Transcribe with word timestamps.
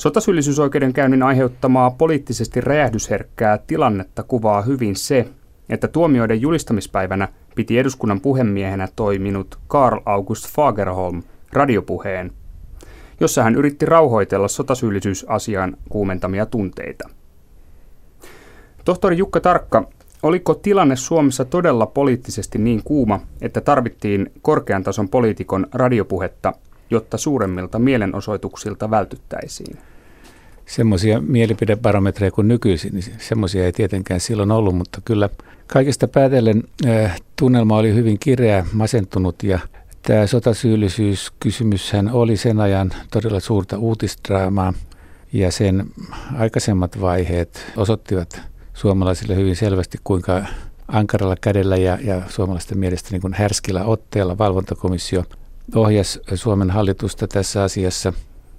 Sotasyyllisyysoikeudenkäynnin 0.00 1.22
aiheuttamaa 1.22 1.90
poliittisesti 1.90 2.60
räjähdysherkkää 2.60 3.58
tilannetta 3.58 4.22
kuvaa 4.22 4.62
hyvin 4.62 4.96
se, 4.96 5.28
että 5.68 5.88
tuomioiden 5.88 6.40
julistamispäivänä 6.40 7.28
piti 7.54 7.78
eduskunnan 7.78 8.20
puhemiehenä 8.20 8.88
toiminut 8.96 9.58
Karl 9.66 10.00
August 10.06 10.48
Fagerholm 10.54 11.22
radiopuheen, 11.52 12.32
jossa 13.20 13.42
hän 13.42 13.54
yritti 13.54 13.86
rauhoitella 13.86 14.48
sotasyyllisyysasian 14.48 15.76
kuumentamia 15.88 16.46
tunteita. 16.46 17.08
Tohtori 18.84 19.18
Jukka 19.18 19.40
Tarkka, 19.40 19.88
oliko 20.22 20.54
tilanne 20.54 20.96
Suomessa 20.96 21.44
todella 21.44 21.86
poliittisesti 21.86 22.58
niin 22.58 22.82
kuuma, 22.84 23.20
että 23.40 23.60
tarvittiin 23.60 24.32
korkean 24.42 24.82
tason 24.82 25.08
poliitikon 25.08 25.66
radiopuhetta, 25.72 26.52
jotta 26.90 27.18
suuremmilta 27.18 27.78
mielenosoituksilta 27.78 28.90
vältyttäisiin? 28.90 29.78
Semmoisia 30.66 31.20
mielipidebarometreja 31.20 32.30
kuin 32.30 32.48
nykyisin, 32.48 32.92
niin 32.92 33.04
semmoisia 33.18 33.64
ei 33.64 33.72
tietenkään 33.72 34.20
silloin 34.20 34.50
ollut, 34.50 34.76
mutta 34.76 35.00
kyllä 35.04 35.28
kaikesta 35.66 36.08
päätellen 36.08 36.64
äh, 36.86 37.20
tunnelma 37.38 37.76
oli 37.76 37.94
hyvin 37.94 38.18
kireä, 38.18 38.66
masentunut 38.72 39.42
ja 39.42 39.58
Tämä 40.02 40.26
sotasyyllisyyskysymyshän 40.26 42.10
oli 42.12 42.36
sen 42.36 42.60
ajan 42.60 42.90
todella 43.10 43.40
suurta 43.40 43.78
uutistraamaa 43.78 44.72
ja 45.32 45.52
sen 45.52 45.86
aikaisemmat 46.38 47.00
vaiheet 47.00 47.72
osottivat 47.76 48.40
suomalaisille 48.74 49.36
hyvin 49.36 49.56
selvästi, 49.56 49.98
kuinka 50.04 50.44
ankaralla 50.88 51.36
kädellä 51.40 51.76
ja, 51.76 51.98
ja 52.04 52.22
suomalaisten 52.28 52.78
mielestä 52.78 53.08
niin 53.12 53.20
kuin 53.20 53.34
härskillä 53.34 53.84
otteella 53.84 54.38
valvontakomissio 54.38 55.24
ohjasi 55.74 56.20
Suomen 56.34 56.70
hallitusta 56.70 57.28
tässä 57.28 57.62
asiassa. 57.62 58.12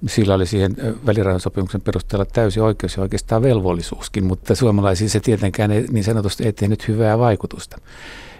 Sillä 0.08 0.34
oli 0.34 0.46
siihen 0.46 0.76
välirahansopimuksen 1.06 1.82
perusteella 1.82 2.26
täysi 2.26 2.60
oikeus 2.60 2.96
ja 2.96 3.04
oikeastaan 3.04 3.42
velvollisuuskin, 3.42 4.26
mutta 4.26 4.56
suomalaisiin 4.56 5.10
se 5.10 5.20
tietenkään 5.20 5.72
ei, 5.72 5.86
niin 5.92 6.04
sanotusti 6.04 6.46
ei 6.46 6.54
tehnyt 6.54 6.88
hyvää 6.88 7.20
vaikutusta. 7.20 7.78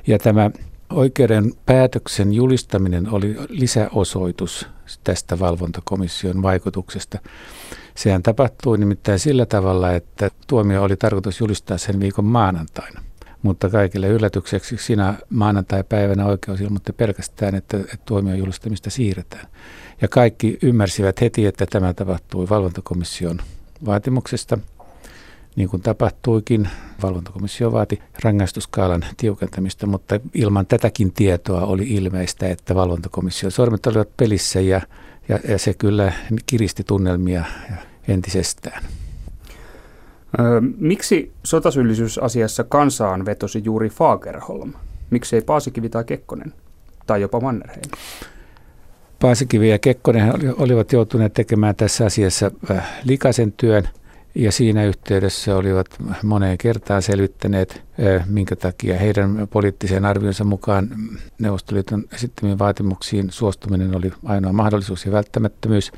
Ja 0.08 0.20
tämä 0.20 0.52
Oikeuden 0.92 1.54
päätöksen 1.66 2.34
julistaminen 2.34 3.10
oli 3.14 3.36
lisäosoitus 3.50 4.68
tästä 5.04 5.40
valvontakomission 5.40 6.42
vaikutuksesta. 6.42 7.20
Sehän 7.96 8.24
tapahtui 8.24 8.78
nimittäin 8.78 9.20
sillä 9.20 9.46
tavalla, 9.46 9.92
että 9.92 10.30
tuomio 10.48 10.84
oli 10.84 10.96
tarkoitus 10.96 11.40
julistaa 11.40 11.78
sen 11.78 12.00
viikon 12.00 12.26
maanantaina. 12.26 13.02
Mutta 13.42 13.70
kaikille 13.70 14.08
yllätykseksi 14.08 14.78
siinä 14.78 15.14
maanantai-päivänä 15.30 16.26
oikeus 16.26 16.62
ilmoitti 16.62 16.94
pelkästään, 16.94 17.56
että, 17.56 17.78
että 17.78 17.98
tuomion 18.06 18.38
julistamista 18.38 18.90
siirretään. 18.90 19.48
Ja 20.02 20.08
kaikki 20.08 20.58
ymmärsivät 20.62 21.22
heti, 21.22 21.46
että 21.46 21.66
tämä 21.66 21.94
tapahtui 21.94 22.50
valvontakomission 22.50 23.40
vaatimuksesta– 23.86 24.58
niin 25.56 25.70
kuin 25.70 25.82
tapahtuikin. 25.82 26.70
Valvontakomissio 27.04 27.72
vaati 27.72 28.02
rangaistuskaalan 28.24 29.06
tiukentamista, 29.18 29.88
mutta 29.88 30.20
ilman 30.34 30.66
tätäkin 30.66 31.12
tietoa 31.14 31.66
oli 31.66 31.84
ilmeistä, 31.84 32.50
että 32.50 32.76
valvontakomission 32.76 33.52
sormet 33.52 33.88
olivat 33.88 34.18
pelissä 34.18 34.60
ja, 34.62 34.82
ja, 35.30 35.40
ja 35.48 35.60
se 35.60 35.74
kyllä 35.74 36.14
kiristi 36.46 36.84
tunnelmia 36.84 37.46
entisestään. 38.08 38.84
Miksi 40.78 41.32
sotasyyllisyysasiassa 41.44 42.64
kansaan 42.64 43.26
vetosi 43.26 43.62
juuri 43.66 43.90
Fagerholm? 43.90 44.74
Miksei 45.10 45.42
Paasikivi 45.42 45.90
tai 45.90 46.04
Kekkonen 46.04 46.54
tai 47.08 47.22
jopa 47.22 47.40
Mannerheim? 47.40 47.92
Paasikivi 49.20 49.70
ja 49.70 49.80
Kekkonen 49.80 50.34
olivat 50.58 50.94
joutuneet 50.94 51.34
tekemään 51.34 51.76
tässä 51.76 52.06
asiassa 52.06 52.52
likaisen 53.04 53.52
työn– 53.52 53.90
ja 54.36 54.52
siinä 54.52 54.86
yhteydessä 54.86 55.56
olivat 55.56 55.88
moneen 56.24 56.58
kertaan 56.58 57.02
selvittäneet, 57.02 57.82
minkä 58.26 58.56
takia 58.56 58.98
heidän 58.98 59.48
poliittisen 59.50 60.06
arvionsa 60.06 60.44
mukaan 60.44 60.90
Neuvostoliiton 61.40 62.04
esittämiin 62.14 62.60
vaatimuksiin 62.60 63.32
suostuminen 63.32 63.96
oli 63.96 64.12
ainoa 64.26 64.54
mahdollisuus 64.54 65.06
ja 65.06 65.12
välttämättömyys. 65.12 65.92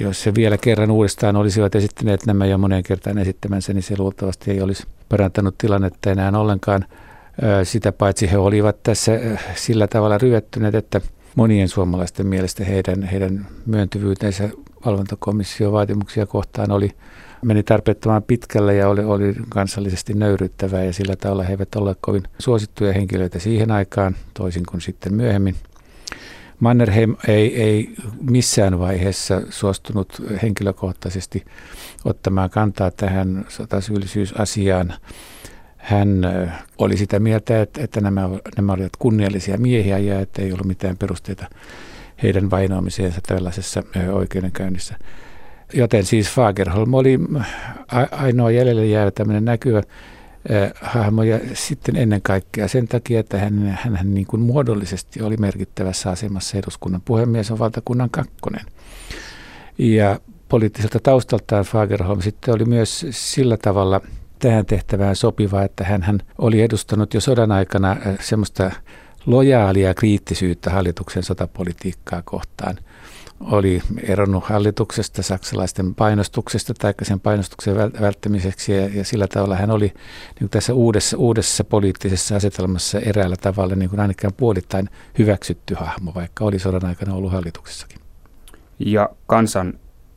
Jos 0.00 0.22
se 0.22 0.34
vielä 0.34 0.58
kerran 0.58 0.90
uudestaan 0.90 1.36
olisivat 1.36 1.74
esittäneet 1.74 2.26
nämä 2.26 2.46
jo 2.46 2.58
moneen 2.58 2.82
kertaan 2.82 3.18
esittämänsä, 3.18 3.72
niin 3.72 3.82
se 3.82 3.94
luultavasti 3.98 4.50
ei 4.50 4.60
olisi 4.60 4.84
parantanut 5.08 5.58
tilannetta 5.58 6.10
enää 6.10 6.32
ollenkaan. 6.34 6.84
Sitä 7.64 7.92
paitsi 7.92 8.30
he 8.30 8.38
olivat 8.38 8.82
tässä 8.82 9.12
sillä 9.54 9.86
tavalla 9.86 10.18
ryvettyneet, 10.18 10.74
että 10.74 11.00
monien 11.34 11.68
suomalaisten 11.68 12.26
mielestä 12.26 12.64
heidän, 12.64 13.02
heidän 13.02 13.46
myöntyvyytensä 13.66 14.48
valvontakomission 14.86 15.72
vaatimuksia 15.72 16.26
kohtaan 16.26 16.70
oli 16.70 16.90
meni 17.42 17.62
tarpeettoman 17.62 18.22
pitkälle 18.22 18.74
ja 18.74 18.88
oli, 18.88 19.04
oli 19.04 19.34
kansallisesti 19.48 20.14
nöyryttävää 20.14 20.84
ja 20.84 20.92
sillä 20.92 21.16
tavalla 21.16 21.42
he 21.42 21.52
eivät 21.52 21.74
ole 21.74 21.96
kovin 22.00 22.22
suosittuja 22.38 22.92
henkilöitä 22.92 23.38
siihen 23.38 23.70
aikaan, 23.70 24.16
toisin 24.34 24.66
kuin 24.66 24.80
sitten 24.80 25.14
myöhemmin. 25.14 25.56
Mannerheim 26.60 27.16
ei, 27.28 27.62
ei 27.62 27.94
missään 28.20 28.78
vaiheessa 28.78 29.42
suostunut 29.50 30.22
henkilökohtaisesti 30.42 31.44
ottamaan 32.04 32.50
kantaa 32.50 32.90
tähän 32.90 33.44
sotasyyllisyysasiaan. 33.48 34.94
Hän 35.76 36.20
oli 36.78 36.96
sitä 36.96 37.18
mieltä, 37.18 37.62
että, 37.62 37.84
että 37.84 38.00
nämä, 38.00 38.28
nämä 38.56 38.72
olivat 38.72 38.96
kunniallisia 38.98 39.58
miehiä 39.58 39.98
ja 39.98 40.20
että 40.20 40.42
ei 40.42 40.52
ollut 40.52 40.66
mitään 40.66 40.96
perusteita 40.96 41.46
heidän 42.22 42.50
vainoamiseensa 42.50 43.20
tällaisessa 43.26 43.82
oikeudenkäynnissä. 44.12 44.94
Joten 45.72 46.04
siis 46.04 46.30
Fagerholm 46.30 46.94
oli 46.94 47.18
ainoa 48.10 48.50
jäljelle 48.50 48.86
jäävä 48.86 49.10
tämmöinen 49.10 49.44
näkyvä 49.44 49.82
äh, 50.50 50.72
hahmo 50.80 51.22
ja 51.22 51.40
sitten 51.54 51.96
ennen 51.96 52.22
kaikkea 52.22 52.68
sen 52.68 52.88
takia, 52.88 53.20
että 53.20 53.38
hän, 53.38 53.78
hän, 53.82 53.96
hän 53.96 54.14
niin 54.14 54.26
kuin 54.26 54.42
muodollisesti 54.42 55.22
oli 55.22 55.36
merkittävässä 55.36 56.10
asemassa 56.10 56.58
eduskunnan 56.58 57.02
puhemies 57.04 57.50
on 57.50 57.58
valtakunnan 57.58 58.10
kakkonen. 58.10 58.64
Ja 59.78 60.20
poliittiselta 60.48 61.00
taustaltaan 61.00 61.64
Fagerholm 61.64 62.20
sitten 62.20 62.54
oli 62.54 62.64
myös 62.64 63.06
sillä 63.10 63.56
tavalla 63.56 64.00
tähän 64.38 64.66
tehtävään 64.66 65.16
sopiva, 65.16 65.62
että 65.62 65.84
hän, 65.84 66.02
hän 66.02 66.18
oli 66.38 66.62
edustanut 66.62 67.14
jo 67.14 67.20
sodan 67.20 67.52
aikana 67.52 67.96
semmoista 68.20 68.70
lojaalia 69.26 69.94
kriittisyyttä 69.94 70.70
hallituksen 70.70 71.22
sotapolitiikkaa 71.22 72.22
kohtaan– 72.24 72.76
oli 73.40 73.82
eronnut 74.02 74.44
hallituksesta 74.44 75.22
saksalaisten 75.22 75.94
painostuksesta 75.94 76.74
tai 76.74 76.94
sen 77.02 77.20
painostuksen 77.20 77.76
välttämiseksi 77.76 78.72
ja, 78.72 78.88
ja 78.94 79.04
sillä 79.04 79.26
tavalla 79.26 79.56
hän 79.56 79.70
oli 79.70 79.92
niin 80.40 80.50
tässä 80.50 80.74
uudessa, 80.74 81.16
uudessa 81.16 81.64
poliittisessa 81.64 82.36
asetelmassa 82.36 83.00
eräällä 83.00 83.36
tavalla 83.36 83.74
niin 83.74 83.90
kuin 83.90 84.00
ainakaan 84.00 84.32
puolittain 84.36 84.88
hyväksytty 85.18 85.74
hahmo, 85.74 86.12
vaikka 86.14 86.44
oli 86.44 86.58
sodan 86.58 86.84
aikana 86.84 87.14
ollut 87.14 87.32
hallituksessakin. 87.32 87.98
Ja 88.78 89.10
kansan 89.26 89.74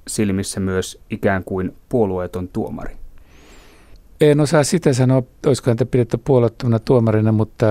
silmissä 0.08 0.60
myös 0.60 1.02
ikään 1.10 1.44
kuin 1.44 1.76
puolueeton 1.90 2.48
tuomari. 2.48 2.98
En 4.22 4.40
osaa 4.40 4.64
sitä 4.64 4.94
sanoa, 4.94 5.24
olisiko 5.46 5.70
häntä 5.70 5.86
pidetty 5.86 6.18
puolueettomana 6.18 6.80
tuomarina, 6.80 7.32
mutta 7.32 7.66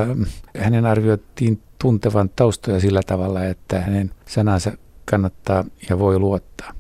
hänen 0.56 0.86
arvioitiin 0.86 1.62
tuntevan 1.78 2.30
taustoja 2.36 2.80
sillä 2.80 3.00
tavalla, 3.06 3.44
että 3.44 3.80
hänen 3.80 4.10
sanansa 4.26 4.72
kannattaa 5.10 5.64
ja 5.91 5.98
voi 5.98 6.19
luottaa. 6.19 6.72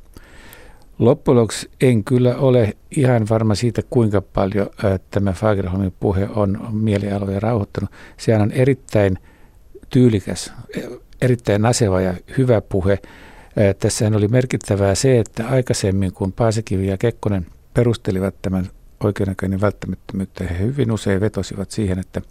Loppujen 0.98 1.46
en 1.80 2.04
kyllä 2.04 2.36
ole 2.36 2.76
ihan 2.96 3.26
varma 3.30 3.54
siitä, 3.54 3.82
kuinka 3.90 4.20
paljon 4.20 4.70
tämä 5.10 5.32
Fagerholmin 5.32 5.94
puhe 6.00 6.28
on 6.34 6.68
mielialoja 6.72 7.40
rauhoittanut. 7.40 7.90
Sehän 8.16 8.42
on 8.42 8.52
erittäin 8.52 9.18
tyylikäs, 9.90 10.52
erittäin 11.22 11.62
naseva 11.62 12.00
ja 12.00 12.14
hyvä 12.38 12.60
puhe. 12.60 12.98
Tässä 13.78 14.10
oli 14.14 14.28
merkittävää 14.28 14.94
se, 14.94 15.18
että 15.18 15.48
aikaisemmin 15.48 16.12
kun 16.12 16.32
Paasikivi 16.32 16.86
ja 16.86 16.98
Kekkonen 16.98 17.46
perustelivat 17.74 18.34
tämän 18.42 18.70
oikeudenkäynnin 19.04 19.60
välttämättömyyttä, 19.60 20.44
he 20.44 20.58
hyvin 20.58 20.92
usein 20.92 21.20
vetosivat 21.20 21.70
siihen, 21.70 21.98
että 21.98 22.22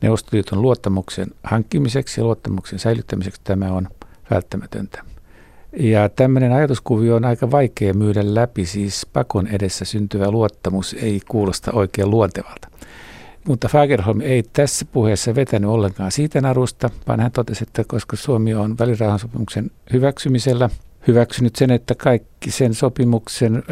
Neuvostoliiton 0.00 0.62
luottamuksen 0.62 1.28
hankkimiseksi 1.44 2.20
ja 2.20 2.24
luottamuksen 2.24 2.78
säilyttämiseksi 2.78 3.40
tämä 3.44 3.72
on 3.72 3.88
välttämätöntä. 4.30 5.11
Ja 5.78 6.08
tämmöinen 6.08 6.52
ajatuskuvio 6.52 7.16
on 7.16 7.24
aika 7.24 7.50
vaikea 7.50 7.94
myydä 7.94 8.34
läpi, 8.34 8.66
siis 8.66 9.06
pakon 9.12 9.46
edessä 9.46 9.84
syntyvä 9.84 10.30
luottamus 10.30 10.96
ei 11.02 11.20
kuulosta 11.28 11.72
oikein 11.72 12.10
luontevalta. 12.10 12.68
Mutta 13.48 13.68
Fagerholm 13.68 14.20
ei 14.20 14.42
tässä 14.52 14.84
puheessa 14.84 15.34
vetänyt 15.34 15.70
ollenkaan 15.70 16.12
siitä 16.12 16.40
narusta, 16.40 16.90
vaan 17.08 17.20
hän 17.20 17.32
totesi, 17.32 17.64
että 17.64 17.84
koska 17.86 18.16
Suomi 18.16 18.54
on 18.54 18.78
välirahansopimuksen 18.78 19.70
hyväksymisellä 19.92 20.70
hyväksynyt 21.06 21.56
sen, 21.56 21.70
että 21.70 21.94
kaikki 21.94 22.50
sen 22.50 22.74
sopimuksen 22.74 23.62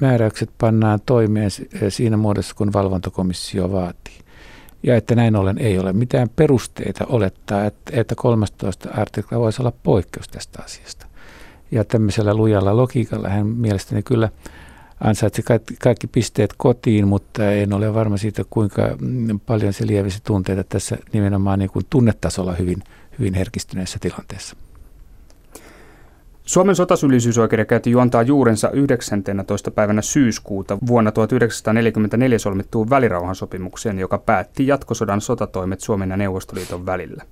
määräykset 0.00 0.50
pannaan 0.58 1.00
toimeen 1.06 1.50
siinä 1.88 2.16
muodossa, 2.16 2.54
kun 2.54 2.72
valvontakomissio 2.72 3.72
vaatii. 3.72 4.18
Ja 4.82 4.96
että 4.96 5.14
näin 5.14 5.36
ollen 5.36 5.58
ei 5.58 5.78
ole 5.78 5.92
mitään 5.92 6.28
perusteita 6.28 7.06
olettaa, 7.08 7.64
että 7.92 8.14
13 8.14 8.90
artikla 8.90 9.38
voisi 9.38 9.62
olla 9.62 9.72
poikkeus 9.82 10.28
tästä 10.28 10.62
asiasta. 10.62 11.06
Ja 11.70 11.84
tämmöisellä 11.84 12.34
lujalla 12.34 12.76
logiikalla 12.76 13.28
hän 13.28 13.46
mielestäni 13.46 14.02
kyllä 14.02 14.28
ansaitsi 15.00 15.42
kaikki, 15.82 16.06
pisteet 16.06 16.54
kotiin, 16.56 17.08
mutta 17.08 17.50
en 17.50 17.72
ole 17.72 17.94
varma 17.94 18.16
siitä, 18.16 18.42
kuinka 18.50 18.82
paljon 19.46 19.72
se 19.72 19.86
lievisi 19.86 20.20
tunteita 20.24 20.64
tässä 20.64 20.96
nimenomaan 21.12 21.58
niin 21.58 21.70
kuin 21.70 21.86
tunnetasolla 21.90 22.52
hyvin, 22.52 22.82
hyvin 23.18 23.34
herkistyneessä 23.34 23.98
tilanteessa. 24.00 24.56
Suomen 26.42 26.76
sotasyyllisyysoikeudenkäynti 26.76 27.90
juontaa 27.90 28.22
juurensa 28.22 28.70
19. 28.70 29.70
päivänä 29.70 30.02
syyskuuta 30.02 30.78
vuonna 30.86 31.12
1944 31.12 32.38
solmittuun 32.38 32.90
välirauhansopimukseen, 32.90 33.98
joka 33.98 34.18
päätti 34.18 34.66
jatkosodan 34.66 35.20
sotatoimet 35.20 35.80
Suomen 35.80 36.10
ja 36.10 36.16
Neuvostoliiton 36.16 36.86
välillä. 36.86 37.24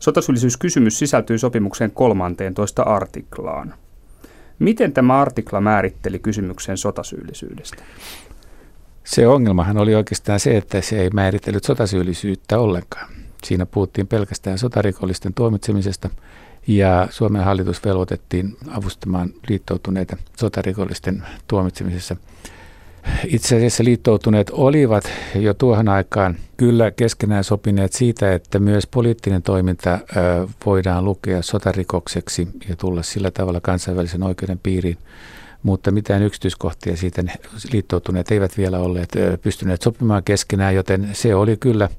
Sotasyyllisyyskysymys 0.00 0.98
sisältyy 0.98 1.38
sopimuksen 1.38 1.90
13 1.90 2.82
artiklaan. 2.82 3.74
Miten 4.58 4.92
tämä 4.92 5.20
artikla 5.20 5.60
määritteli 5.60 6.18
kysymyksen 6.18 6.78
sotasyyllisyydestä? 6.78 7.82
Se 9.04 9.26
ongelmahan 9.26 9.78
oli 9.78 9.94
oikeastaan 9.94 10.40
se, 10.40 10.56
että 10.56 10.80
se 10.80 11.00
ei 11.00 11.10
määritellyt 11.10 11.64
sotasyyllisyyttä 11.64 12.58
ollenkaan. 12.58 13.12
Siinä 13.44 13.66
puhuttiin 13.66 14.06
pelkästään 14.06 14.58
sotarikollisten 14.58 15.34
tuomitsemisesta 15.34 16.10
ja 16.66 17.08
Suomen 17.10 17.44
hallitus 17.44 17.84
velvoitettiin 17.84 18.56
avustamaan 18.70 19.30
liittoutuneita 19.48 20.16
sotarikollisten 20.36 21.22
tuomitsemisessa. 21.48 22.16
Itse 23.26 23.56
asiassa 23.56 23.84
liittoutuneet 23.84 24.50
olivat 24.50 25.04
jo 25.34 25.54
tuohon 25.54 25.88
aikaan 25.88 26.36
kyllä 26.56 26.90
keskenään 26.90 27.44
sopineet 27.44 27.92
siitä, 27.92 28.34
että 28.34 28.58
myös 28.58 28.86
poliittinen 28.86 29.42
toiminta 29.42 29.98
voidaan 30.66 31.04
lukea 31.04 31.42
sotarikokseksi 31.42 32.48
ja 32.68 32.76
tulla 32.76 33.02
sillä 33.02 33.30
tavalla 33.30 33.60
kansainvälisen 33.60 34.22
oikeuden 34.22 34.58
piiriin. 34.58 34.98
Mutta 35.62 35.90
mitään 35.90 36.22
yksityiskohtia 36.22 36.96
siitä 36.96 37.22
liittoutuneet 37.72 38.30
eivät 38.30 38.56
vielä 38.58 38.78
olleet 38.78 39.08
pystyneet 39.42 39.82
sopimaan 39.82 40.24
keskenään, 40.24 40.74
joten 40.74 41.08
se 41.12 41.34
oli 41.34 41.56
kyllä– 41.56 41.88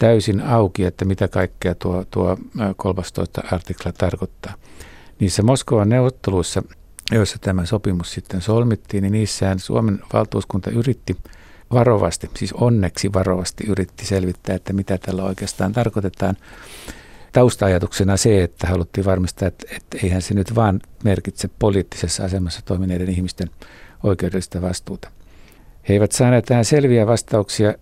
täysin 0.00 0.40
auki, 0.40 0.84
että 0.84 1.04
mitä 1.04 1.28
kaikkea 1.28 1.74
tuo, 1.74 2.04
tuo 2.10 2.38
13 2.76 3.42
artikla 3.52 3.92
tarkoittaa. 3.92 4.54
Niissä 5.18 5.42
Moskovan 5.42 5.88
neuvotteluissa, 5.88 6.62
joissa 7.10 7.38
tämä 7.40 7.66
sopimus 7.66 8.12
sitten 8.12 8.40
solmittiin, 8.40 9.02
niin 9.02 9.12
niissään 9.12 9.58
Suomen 9.58 10.00
valtuuskunta 10.12 10.70
yritti 10.70 11.16
varovasti, 11.72 12.30
siis 12.36 12.52
onneksi 12.52 13.12
varovasti 13.12 13.64
yritti 13.66 14.06
selvittää, 14.06 14.56
että 14.56 14.72
mitä 14.72 14.98
tällä 14.98 15.24
oikeastaan 15.24 15.72
tarkoitetaan. 15.72 16.36
Tausta-ajatuksena 17.32 18.16
se, 18.16 18.42
että 18.42 18.66
haluttiin 18.66 19.04
varmistaa, 19.04 19.48
että, 19.48 19.66
että 19.76 19.98
eihän 20.02 20.22
se 20.22 20.34
nyt 20.34 20.54
vaan 20.54 20.80
merkitse 21.04 21.50
poliittisessa 21.58 22.24
asemassa 22.24 22.60
toimineiden 22.64 23.10
ihmisten 23.10 23.50
oikeudellista 24.02 24.62
vastuuta. 24.62 25.10
He 25.88 25.94
eivät 25.94 26.12
saaneet 26.12 26.44
tähän 26.44 26.64
selviä 26.64 27.06
vastauksia 27.06 27.74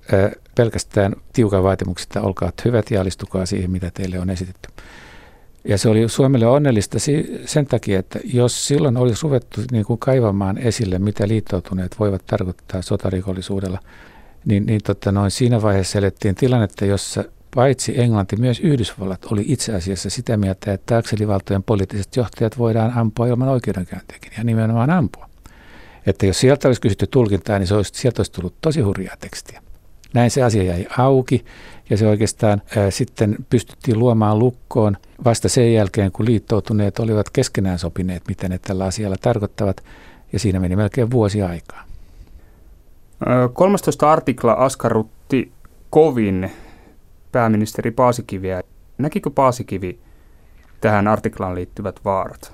pelkästään 0.54 1.14
tiukan 1.32 1.62
vaatimuksista, 1.62 2.20
olkaa 2.20 2.52
hyvät 2.64 2.90
ja 2.90 3.00
alistukaa 3.00 3.46
siihen, 3.46 3.70
mitä 3.70 3.90
teille 3.94 4.18
on 4.18 4.30
esitetty. 4.30 4.68
Ja 5.68 5.78
se 5.78 5.88
oli 5.88 6.08
Suomelle 6.08 6.46
onnellista 6.46 6.98
sen 7.44 7.66
takia, 7.66 7.98
että 7.98 8.18
jos 8.24 8.66
silloin 8.68 8.96
olisi 8.96 9.22
ruvettu 9.22 9.60
niin 9.72 9.84
kuin 9.84 9.98
kaivamaan 9.98 10.58
esille, 10.58 10.98
mitä 10.98 11.28
liittoutuneet 11.28 11.96
voivat 11.98 12.26
tarkoittaa 12.26 12.82
sotarikollisuudella, 12.82 13.78
niin, 14.44 14.66
niin 14.66 14.80
totta 14.84 15.12
noin, 15.12 15.30
siinä 15.30 15.62
vaiheessa 15.62 15.98
elettiin 15.98 16.34
tilannetta, 16.34 16.84
jossa 16.84 17.24
paitsi 17.54 18.00
Englanti, 18.00 18.36
myös 18.36 18.60
Yhdysvallat 18.60 19.24
oli 19.24 19.44
itse 19.46 19.74
asiassa 19.74 20.10
sitä 20.10 20.36
mieltä, 20.36 20.72
että 20.72 20.96
akselivaltojen 20.96 21.62
poliittiset 21.62 22.16
johtajat 22.16 22.58
voidaan 22.58 22.92
ampua 22.92 23.26
ilman 23.26 23.48
oikeudenkäyntiäkin 23.48 24.32
ja 24.38 24.44
nimenomaan 24.44 24.90
ampua. 24.90 25.28
Että 26.06 26.26
jos 26.26 26.40
sieltä 26.40 26.68
olisi 26.68 26.80
kysytty 26.80 27.06
tulkintaa, 27.06 27.58
niin 27.58 27.66
se 27.66 27.74
olisi, 27.74 27.92
sieltä 27.94 28.20
olisi 28.20 28.32
tullut 28.32 28.54
tosi 28.60 28.80
hurjaa 28.80 29.16
tekstiä. 29.16 29.62
Näin 30.14 30.30
se 30.30 30.42
asia 30.42 30.62
jäi 30.62 30.86
auki 30.98 31.44
ja 31.90 31.96
se 31.96 32.06
oikeastaan 32.06 32.62
ää, 32.76 32.90
sitten 32.90 33.36
pystyttiin 33.50 33.98
luomaan 33.98 34.38
lukkoon 34.38 34.96
vasta 35.24 35.48
sen 35.48 35.74
jälkeen, 35.74 36.12
kun 36.12 36.26
liittoutuneet 36.26 36.98
olivat 36.98 37.30
keskenään 37.30 37.78
sopineet, 37.78 38.22
mitä 38.28 38.48
ne 38.48 38.58
tällä 38.58 38.84
asialla 38.84 39.16
tarkoittavat 39.20 39.84
ja 40.32 40.38
siinä 40.38 40.60
meni 40.60 40.76
melkein 40.76 41.10
vuosi 41.10 41.42
aikaa. 41.42 41.84
13 43.52 44.12
artikla 44.12 44.52
askarrutti 44.52 45.52
kovin 45.90 46.50
pääministeri 47.32 47.90
Paasikiviä. 47.90 48.62
Näkikö 48.98 49.30
Paasikivi 49.30 49.98
tähän 50.80 51.08
artiklaan 51.08 51.54
liittyvät 51.54 52.00
vaarat? 52.04 52.52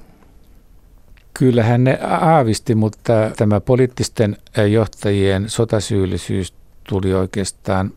Kyllähän 1.39 1.85
ne 1.85 1.99
aavisti, 2.03 2.75
mutta 2.75 3.13
tämä 3.37 3.61
poliittisten 3.61 4.37
johtajien 4.71 5.49
sotasyyllisyys 5.49 6.55
tuli 6.89 7.15
oikeastaan 7.15 7.93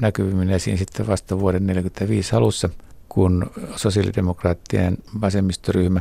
näkyvimmin 0.00 0.50
esiin 0.50 0.78
sitten 0.78 1.06
vasta 1.06 1.40
vuoden 1.40 1.62
1945 1.62 2.36
alussa, 2.36 2.68
kun 3.08 3.50
sosiaalidemokraattien 3.76 4.98
vasemmistoryhmä, 5.20 6.00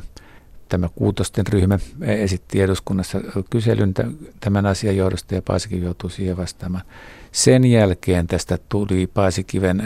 tämä 0.70 0.90
kuutosten 0.96 1.48
ryhmä, 1.48 1.80
esitti 2.02 2.62
eduskunnassa 2.62 3.22
kyselyn 3.50 3.94
tämän 4.40 4.66
asian 4.66 4.98
johdosta 4.98 5.36
ja 5.36 5.42
Paasikivi 5.42 5.86
joutui 5.86 6.12
siihen 6.12 6.38
vastaamaan. 6.38 6.86
Sen 7.32 7.66
jälkeen 7.66 8.28
tästä 8.28 8.58
tuli 8.70 9.08
Paasikiven 9.08 9.84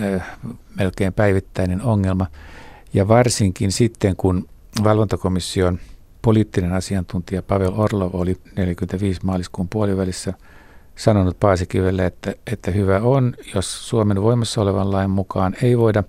melkein 0.75 1.13
päivittäinen 1.13 1.81
ongelma 1.81 2.27
ja 2.93 3.07
varsinkin 3.07 3.71
sitten, 3.71 4.15
kun 4.15 4.47
valvontakomission 4.83 5.79
poliittinen 6.21 6.73
asiantuntija 6.73 7.41
Pavel 7.41 7.73
Orlov 7.75 8.09
oli 8.13 8.37
45 8.55 9.19
maaliskuun 9.23 9.69
puolivälissä– 9.69 10.33
sanonut 10.97 11.39
Paasikivelle, 11.39 12.05
että, 12.05 12.33
että 12.53 12.71
hyvä 12.71 12.99
on, 12.99 13.33
jos 13.55 13.89
Suomen 13.89 14.21
voimassa 14.21 14.61
olevan 14.61 14.91
lain 14.91 15.09
mukaan 15.09 15.55
ei 15.61 15.77
voida 15.77 16.03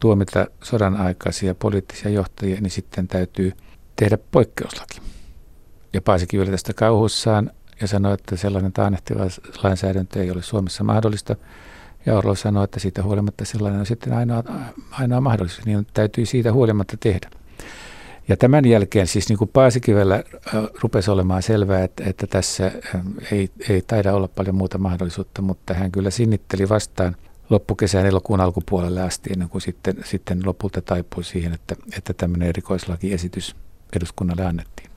tuomita 0.00 0.46
sodan 0.62 0.96
aikaisia 0.96 1.54
poliittisia 1.54 2.10
johtajia, 2.10 2.60
niin 2.60 2.70
sitten 2.70 3.08
täytyy 3.08 3.52
tehdä 3.96 4.18
poikkeuslaki. 4.30 5.00
Ja 5.92 6.02
Paasikivelle 6.02 6.50
tästä 6.50 6.72
kauhussaan 6.74 7.50
ja 7.80 7.86
sanoi, 7.86 8.14
että 8.14 8.36
sellainen 8.36 8.72
taannehtiva 8.72 9.22
lainsäädäntö 9.62 10.22
ei 10.22 10.30
ole 10.30 10.42
Suomessa 10.42 10.84
mahdollista. 10.84 11.36
Ja 12.06 12.18
Orlov 12.18 12.34
sanoi, 12.34 12.64
että 12.64 12.80
siitä 12.80 13.02
huolimatta 13.02 13.44
sellainen 13.44 13.80
on 13.80 13.86
sitten 13.86 14.12
ainoa, 14.12 14.42
ainoa 14.90 15.20
mahdollisuus, 15.20 15.66
niin 15.66 15.86
täytyy 15.94 16.26
siitä 16.26 16.52
huolimatta 16.52 16.96
tehdä. 17.00 17.30
Ja 18.28 18.36
tämän 18.36 18.64
jälkeen 18.64 19.06
siis 19.06 19.28
niin 19.28 19.38
kuin 19.38 19.50
Paasikivellä 19.52 20.22
rupesi 20.82 21.10
olemaan 21.10 21.42
selvää, 21.42 21.84
että, 21.84 22.04
että 22.06 22.26
tässä 22.26 22.72
ei, 23.32 23.50
ei 23.68 23.82
taida 23.86 24.14
olla 24.14 24.28
paljon 24.28 24.56
muuta 24.56 24.78
mahdollisuutta, 24.78 25.42
mutta 25.42 25.74
hän 25.74 25.92
kyllä 25.92 26.10
sinnitteli 26.10 26.68
vastaan 26.68 27.16
loppukesän 27.50 28.06
elokuun 28.06 28.40
alkupuolelle 28.40 29.02
asti 29.02 29.30
ennen 29.32 29.48
kuin 29.48 29.62
sitten, 29.62 29.96
sitten 30.04 30.40
lopulta 30.46 30.82
taipui 30.82 31.24
siihen, 31.24 31.52
että, 31.52 31.76
että 31.96 32.12
tämmöinen 32.14 32.48
erikoislakiesitys 32.48 33.56
eduskunnalle 33.96 34.44
annettiin. 34.44 34.90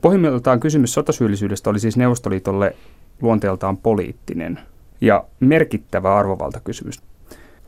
Pohjimmiltaan 0.00 0.60
kysymys 0.60 0.94
sotasyyllisyydestä 0.94 1.70
oli 1.70 1.80
siis 1.80 1.96
Neuvostoliitolle 1.96 2.76
luonteeltaan 3.22 3.76
poliittinen 3.76 4.58
ja 5.00 5.24
merkittävä 5.40 6.16
arvovaltakysymys. 6.16 7.02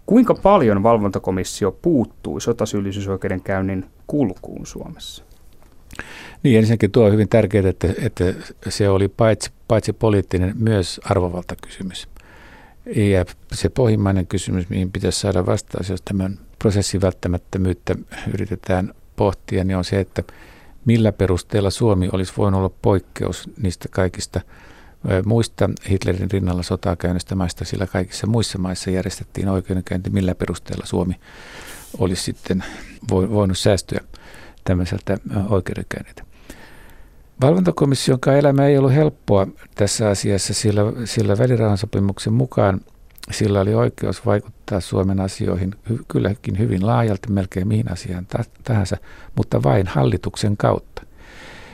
Kuinka 0.07 0.35
paljon 0.35 0.83
valvontakomissio 0.83 1.73
puuttui 1.83 2.41
sotasyyllisyysoikeudenkäynnin 2.41 3.87
kulkuun 4.07 4.67
Suomessa? 4.67 5.25
Niin 6.43 6.59
ensinnäkin 6.59 6.91
tuo 6.91 7.05
on 7.05 7.13
hyvin 7.13 7.29
tärkeää, 7.29 7.69
että, 7.69 7.89
että 7.99 8.25
se 8.69 8.89
oli 8.89 9.09
paitsi, 9.09 9.51
paitsi 9.69 9.93
poliittinen 9.93 10.53
myös 10.59 11.01
arvovaltakysymys. 11.05 12.09
Ja 12.87 13.25
se 13.53 13.69
pohjimmainen 13.69 14.27
kysymys, 14.27 14.69
mihin 14.69 14.93
pitäisi 14.93 15.21
saada 15.21 15.47
vastaus, 15.47 15.89
jos 15.89 16.03
tämän 16.03 16.39
prosessin 16.59 17.01
välttämättömyyttä 17.01 17.95
yritetään 18.35 18.95
pohtia, 19.17 19.65
niin 19.65 19.77
on 19.77 19.85
se, 19.85 20.01
että 20.01 20.23
millä 20.85 21.13
perusteella 21.13 21.71
Suomi 21.71 22.09
olisi 22.13 22.33
voinut 22.37 22.59
olla 22.59 22.71
poikkeus 22.83 23.51
niistä 23.63 23.89
kaikista– 23.91 24.41
muista 25.25 25.71
Hitlerin 25.91 26.31
rinnalla 26.31 26.63
sotaa 26.63 26.97
käynnistä 26.97 27.35
maista, 27.35 27.65
sillä 27.65 27.87
kaikissa 27.87 28.27
muissa 28.27 28.59
maissa 28.59 28.91
järjestettiin 28.91 29.49
oikeudenkäynti, 29.49 30.11
millä 30.11 30.35
perusteella 30.35 30.87
Suomi 30.87 31.15
olisi 31.99 32.23
sitten 32.23 32.65
voinut 33.11 33.59
säästyä 33.59 34.01
tämmöiseltä 34.65 35.19
oikeudenkäynniltä. 35.49 36.23
Valvontakomission 37.41 38.19
elämä 38.39 38.67
ei 38.67 38.79
ollut 38.79 38.95
helppoa 38.95 39.47
tässä 39.75 40.09
asiassa, 40.09 40.55
sillä, 40.55 40.83
sillä 41.05 41.39
välirahansopimuksen 41.39 42.33
mukaan 42.33 42.81
sillä 43.31 43.61
oli 43.61 43.75
oikeus 43.75 44.27
vaikuttaa 44.27 44.81
Suomen 44.81 45.21
asioihin 45.21 45.75
kylläkin 46.09 46.59
hyvin 46.59 46.87
laajalti, 46.87 47.33
melkein 47.33 47.69
mihin 47.69 47.93
asiaan 47.93 48.27
tahansa, 48.65 48.97
mutta 49.37 49.63
vain 49.63 49.87
hallituksen 49.87 50.57
kautta. 50.57 51.03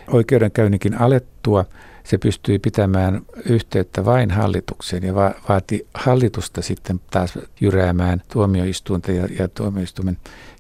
Oikeudenkäynnikin 0.09 1.00
alettua 1.00 1.64
se 2.06 2.18
pystyi 2.18 2.58
pitämään 2.58 3.22
yhteyttä 3.44 4.04
vain 4.04 4.30
hallitukseen 4.30 5.02
ja 5.02 5.14
va- 5.14 5.34
vaati 5.48 5.86
hallitusta 5.94 6.62
sitten 6.62 7.00
taas 7.10 7.38
jyräämään 7.60 8.22
tuomioistuinta 8.32 9.12
ja, 9.12 9.28
ja 9.38 9.48
tuomioistuimen 9.48 10.16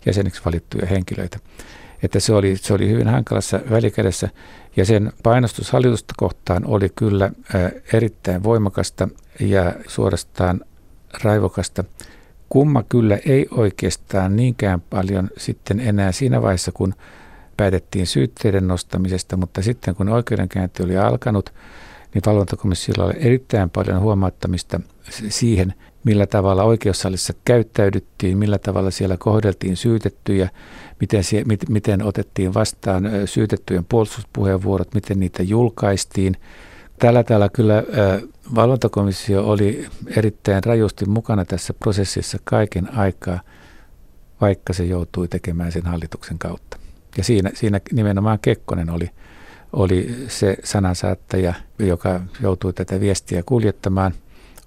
jäseneksi 0.06 0.42
valittuja 0.44 0.86
henkilöitä. 0.86 1.38
että 2.02 2.20
se 2.20 2.34
oli, 2.34 2.56
se 2.56 2.74
oli 2.74 2.88
hyvin 2.88 3.08
hankalassa 3.08 3.60
välikädessä 3.70 4.28
ja 4.76 4.84
sen 4.84 5.12
painostus 5.22 5.70
hallitusta 5.70 6.14
kohtaan 6.16 6.66
oli 6.66 6.88
kyllä 6.96 7.30
erittäin 7.92 8.42
voimakasta 8.42 9.08
ja 9.40 9.74
suorastaan 9.86 10.60
raivokasta. 11.22 11.84
Kumma 12.48 12.82
kyllä 12.82 13.18
ei 13.26 13.46
oikeastaan 13.50 14.36
niinkään 14.36 14.80
paljon 14.80 15.30
sitten 15.36 15.80
enää 15.80 16.12
siinä 16.12 16.42
vaiheessa, 16.42 16.72
kun 16.72 16.94
päätettiin 17.56 18.06
syytteiden 18.06 18.68
nostamisesta, 18.68 19.36
mutta 19.36 19.62
sitten 19.62 19.94
kun 19.94 20.08
oikeudenkäynti 20.08 20.82
oli 20.82 20.96
alkanut, 20.96 21.54
niin 22.14 22.22
valvontakomissiolla 22.26 23.04
oli 23.04 23.14
erittäin 23.18 23.70
paljon 23.70 24.00
huomauttamista 24.00 24.80
siihen, 25.28 25.74
millä 26.04 26.26
tavalla 26.26 26.62
oikeussalissa 26.62 27.32
käyttäydyttiin, 27.44 28.38
millä 28.38 28.58
tavalla 28.58 28.90
siellä 28.90 29.16
kohdeltiin 29.16 29.76
syytettyjä, 29.76 30.48
miten, 31.00 31.24
sie, 31.24 31.44
mit, 31.44 31.68
miten 31.68 32.02
otettiin 32.02 32.54
vastaan 32.54 33.10
syytettyjen 33.24 33.84
puolustuspuheenvuorot, 33.84 34.94
miten 34.94 35.20
niitä 35.20 35.42
julkaistiin. 35.42 36.36
Tällä 36.98 37.24
tavalla 37.24 37.48
kyllä 37.48 37.82
valvontakomissio 38.54 39.46
oli 39.46 39.86
erittäin 40.16 40.64
rajusti 40.64 41.06
mukana 41.06 41.44
tässä 41.44 41.74
prosessissa 41.74 42.38
kaiken 42.44 42.94
aikaa, 42.94 43.40
vaikka 44.40 44.72
se 44.72 44.84
joutui 44.84 45.28
tekemään 45.28 45.72
sen 45.72 45.86
hallituksen 45.86 46.38
kautta. 46.38 46.85
Ja 47.16 47.24
siinä, 47.24 47.50
siinä 47.54 47.80
nimenomaan 47.92 48.38
Kekkonen 48.42 48.90
oli, 48.90 49.10
oli 49.72 50.16
se 50.28 50.56
sanansaattaja, 50.64 51.54
joka 51.78 52.20
joutui 52.42 52.72
tätä 52.72 53.00
viestiä 53.00 53.42
kuljettamaan. 53.46 54.12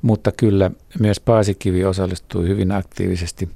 Mutta 0.01 0.32
kyllä 0.32 0.72
myös 1.00 1.20
Paasikivi 1.20 1.86
osallistui 1.86 2.48
hyvin 2.48 2.72
aktiivisesti 2.72 3.50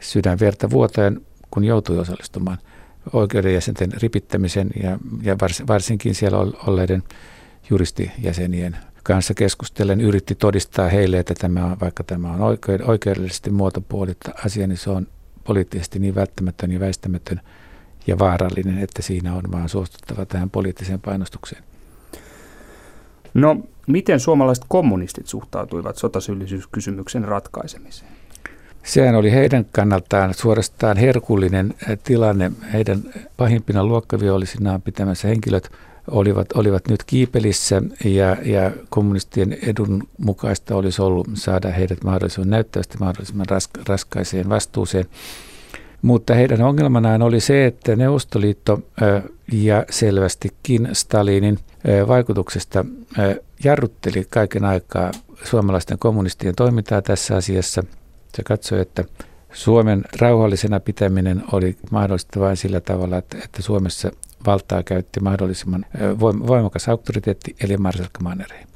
sydänverta 0.00 0.70
vuoteen, 0.70 1.20
kun 1.50 1.64
joutui 1.64 1.98
osallistumaan 1.98 2.58
oikeudenjäsenten 3.12 3.92
ripittämisen 4.02 4.70
ja, 4.82 4.98
ja 5.22 5.36
varsinkin 5.68 6.14
siellä 6.14 6.38
olleiden 6.38 7.02
juristijäsenien 7.70 8.76
kanssa 9.02 9.34
keskustellen 9.34 10.00
yritti 10.00 10.34
todistaa 10.34 10.88
heille, 10.88 11.18
että 11.18 11.34
tämä 11.34 11.76
vaikka 11.80 12.04
tämä 12.04 12.32
on 12.32 12.58
oikeudellisesti 12.84 13.50
muotopuolita 13.50 14.30
asia, 14.44 14.66
niin 14.66 14.78
se 14.78 14.90
on 14.90 15.06
poliittisesti 15.44 15.98
niin 15.98 16.14
välttämätön 16.14 16.72
ja 16.72 16.80
väistämätön 16.80 17.40
ja 18.08 18.18
vaarallinen, 18.18 18.78
että 18.78 19.02
siinä 19.02 19.34
on 19.34 19.42
vaan 19.52 19.68
suostuttava 19.68 20.26
tähän 20.26 20.50
poliittiseen 20.50 21.00
painostukseen. 21.00 21.62
No, 23.34 23.56
miten 23.86 24.20
suomalaiset 24.20 24.64
kommunistit 24.68 25.26
suhtautuivat 25.26 25.96
sotasyyllisyyskysymyksen 25.96 27.24
ratkaisemiseen? 27.24 28.10
Sehän 28.82 29.14
oli 29.14 29.32
heidän 29.32 29.66
kannaltaan 29.72 30.34
suorastaan 30.34 30.96
herkullinen 30.96 31.74
eh, 31.88 31.98
tilanne. 32.04 32.52
Heidän 32.72 33.02
pahimpina 33.36 33.84
luokkavihollisinaan 33.84 34.82
pitämässä 34.82 35.28
henkilöt 35.28 35.70
olivat, 36.10 36.52
olivat 36.52 36.88
nyt 36.88 37.04
kiipelissä 37.04 37.82
ja, 38.04 38.36
ja 38.42 38.70
kommunistien 38.88 39.52
edun 39.52 40.08
mukaista 40.18 40.76
olisi 40.76 41.02
ollut 41.02 41.28
saada 41.34 41.70
heidät 41.70 42.04
mahdollisimman 42.04 42.50
näyttävästi 42.50 42.98
mahdollisimman 43.00 43.46
raska, 43.48 43.80
raskaiseen 43.88 44.48
vastuuseen. 44.48 45.06
Mutta 46.02 46.34
heidän 46.34 46.62
ongelmanaan 46.62 47.22
oli 47.22 47.40
se, 47.40 47.66
että 47.66 47.96
Neuvostoliitto 47.96 48.80
ja 49.52 49.84
selvästikin 49.90 50.88
Stalinin 50.92 51.58
vaikutuksesta 52.08 52.84
jarrutteli 53.64 54.26
kaiken 54.30 54.64
aikaa 54.64 55.10
suomalaisten 55.44 55.98
kommunistien 55.98 56.54
toimintaa 56.54 57.02
tässä 57.02 57.36
asiassa. 57.36 57.84
Se 58.34 58.42
katsoi, 58.42 58.80
että 58.80 59.04
Suomen 59.52 60.04
rauhallisena 60.20 60.80
pitäminen 60.80 61.42
oli 61.52 61.76
mahdollista 61.90 62.40
vain 62.40 62.56
sillä 62.56 62.80
tavalla, 62.80 63.16
että, 63.16 63.38
että 63.44 63.62
Suomessa 63.62 64.10
valtaa 64.46 64.82
käytti 64.82 65.20
mahdollisimman 65.20 65.86
voimakas 66.20 66.88
auktoriteetti, 66.88 67.56
eli 67.64 67.76
Marsalkka 67.76 68.20
Mannerheim. 68.22 68.67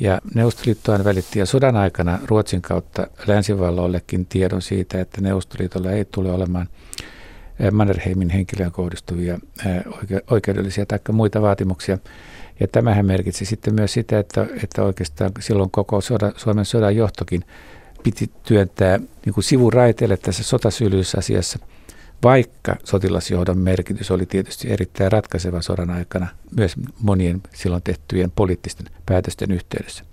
Ja 0.00 0.20
Neuvostoliittohan 0.34 1.04
välitti 1.04 1.38
ja 1.38 1.46
sodan 1.46 1.76
aikana 1.76 2.18
Ruotsin 2.26 2.62
kautta 2.62 3.06
länsivalloillekin 3.26 4.26
tiedon 4.26 4.62
siitä, 4.62 5.00
että 5.00 5.20
Neuvostoliitolla 5.20 5.90
ei 5.90 6.04
tule 6.04 6.32
olemaan 6.32 6.68
Mannerheimin 7.72 8.30
henkilöön 8.30 8.72
kohdistuvia 8.72 9.38
oikeudellisia 10.30 10.86
tai 10.86 10.98
muita 11.12 11.42
vaatimuksia. 11.42 11.98
Ja 12.60 12.68
tämähän 12.68 13.06
merkitsi 13.06 13.44
sitten 13.44 13.74
myös 13.74 13.92
sitä, 13.92 14.18
että, 14.18 14.46
että 14.64 14.82
oikeastaan 14.82 15.32
silloin 15.40 15.70
koko 15.70 16.00
soda, 16.00 16.32
Suomen 16.36 16.64
sodan 16.64 16.96
johtokin 16.96 17.44
piti 18.02 18.30
työntää 18.42 18.98
niin 19.26 19.34
kuin 19.34 19.44
sivuraiteelle 19.44 20.16
tässä 20.16 20.42
sotasyyllisyysasiassa– 20.42 21.58
vaikka 22.22 22.76
sotilasjohdon 22.84 23.58
merkitys 23.58 24.10
oli 24.10 24.26
tietysti 24.26 24.72
erittäin 24.72 25.12
ratkaiseva 25.12 25.62
sodan 25.62 25.90
aikana 25.90 26.26
myös 26.56 26.74
monien 27.02 27.42
silloin 27.54 27.82
tehtyjen 27.82 28.32
poliittisten 28.36 28.86
päätösten 29.06 29.50
yhteydessä. 29.50 30.04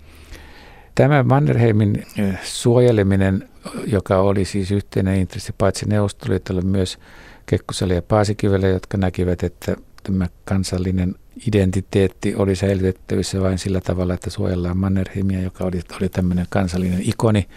Tämä 0.94 1.22
Mannerheimin 1.22 2.06
suojeleminen, 2.42 3.48
joka 3.86 4.18
oli 4.18 4.44
siis 4.44 4.70
yhteinen 4.70 5.16
intressi 5.16 5.54
paitsi 5.58 5.86
Neuvostoliitolle 5.88 6.60
myös 6.60 6.98
Kekkoselle 7.46 7.94
ja 7.94 8.02
Paasikivelle, 8.02 8.68
jotka 8.68 8.96
näkivät, 8.96 9.42
että 9.42 9.76
tämä 10.02 10.28
kansallinen 10.44 11.14
identiteetti 11.46 12.34
oli 12.34 12.56
säilytettävissä 12.56 13.40
vain 13.40 13.58
sillä 13.58 13.80
tavalla, 13.80 14.14
että 14.14 14.30
suojellaan 14.30 14.76
Mannerheimia, 14.76 15.40
joka 15.40 15.64
oli, 15.64 15.80
oli 16.00 16.08
tämmöinen 16.08 16.46
kansallinen 16.50 17.02
ikoni, 17.02 17.48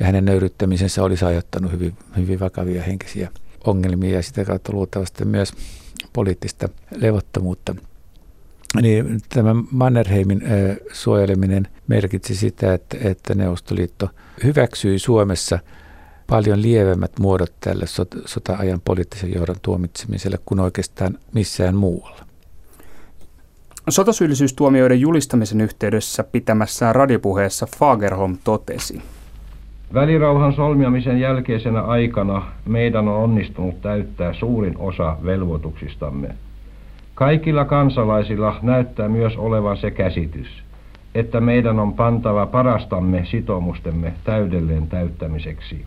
ja 0.00 0.06
hänen 0.06 0.24
nöyryttämisensä 0.24 1.02
olisi 1.02 1.24
aiheuttanut 1.24 1.72
hyvin, 1.72 1.94
hyvin 2.16 2.40
vakavia 2.40 2.82
henkisiä 2.82 3.30
ongelmia 3.66 4.16
ja 4.16 4.22
sitä 4.22 4.44
kautta 4.44 4.72
luultavasti 4.72 5.24
myös 5.24 5.52
poliittista 6.12 6.68
levottomuutta. 6.96 7.74
Niin 8.82 9.20
tämä 9.28 9.54
Mannerheimin 9.70 10.42
suojeleminen 10.92 11.68
merkitsi 11.88 12.34
sitä, 12.34 12.74
että, 12.74 12.96
että 13.04 13.34
Neuvostoliitto 13.34 14.08
hyväksyi 14.44 14.98
Suomessa 14.98 15.58
paljon 16.26 16.62
lievemmät 16.62 17.18
muodot 17.18 17.52
tälle 17.60 17.84
sota-ajan 18.26 18.80
poliittisen 18.84 19.34
johdon 19.34 19.56
tuomitsemiselle 19.62 20.38
kuin 20.46 20.60
oikeastaan 20.60 21.18
missään 21.32 21.76
muualla. 21.76 22.24
Sotasyyllisyystuomioiden 23.88 25.00
julistamisen 25.00 25.60
yhteydessä 25.60 26.24
pitämässään 26.24 26.94
radiopuheessa 26.94 27.66
Fagerholm 27.78 28.38
totesi– 28.44 29.02
Välirauhan 29.94 30.52
solmiamisen 30.52 31.20
jälkeisenä 31.20 31.80
aikana 31.80 32.42
meidän 32.66 33.08
on 33.08 33.16
onnistunut 33.16 33.80
täyttää 33.80 34.32
suurin 34.32 34.74
osa 34.78 35.16
velvoituksistamme. 35.24 36.28
Kaikilla 37.14 37.64
kansalaisilla 37.64 38.56
näyttää 38.62 39.08
myös 39.08 39.36
olevan 39.36 39.76
se 39.76 39.90
käsitys, 39.90 40.62
että 41.14 41.40
meidän 41.40 41.78
on 41.78 41.92
pantava 41.92 42.46
parastamme 42.46 43.24
sitomustemme 43.24 44.12
täydelleen 44.24 44.86
täyttämiseksi. 44.86 45.84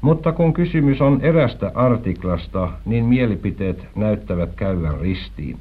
Mutta 0.00 0.32
kun 0.32 0.52
kysymys 0.52 1.00
on 1.00 1.20
erästä 1.22 1.72
artiklasta, 1.74 2.68
niin 2.84 3.04
mielipiteet 3.04 3.86
näyttävät 3.94 4.50
käyvän 4.56 5.00
ristiin. 5.00 5.58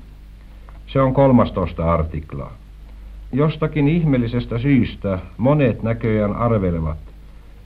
Se 0.88 1.02
on 1.02 1.14
13 1.14 1.94
artikla. 1.94 2.52
Jostakin 3.34 3.88
ihmeellisestä 3.88 4.60
syystä 4.60 5.20
monet 5.38 5.84
näköjään 5.84 6.36
arvelevat, 6.36 6.98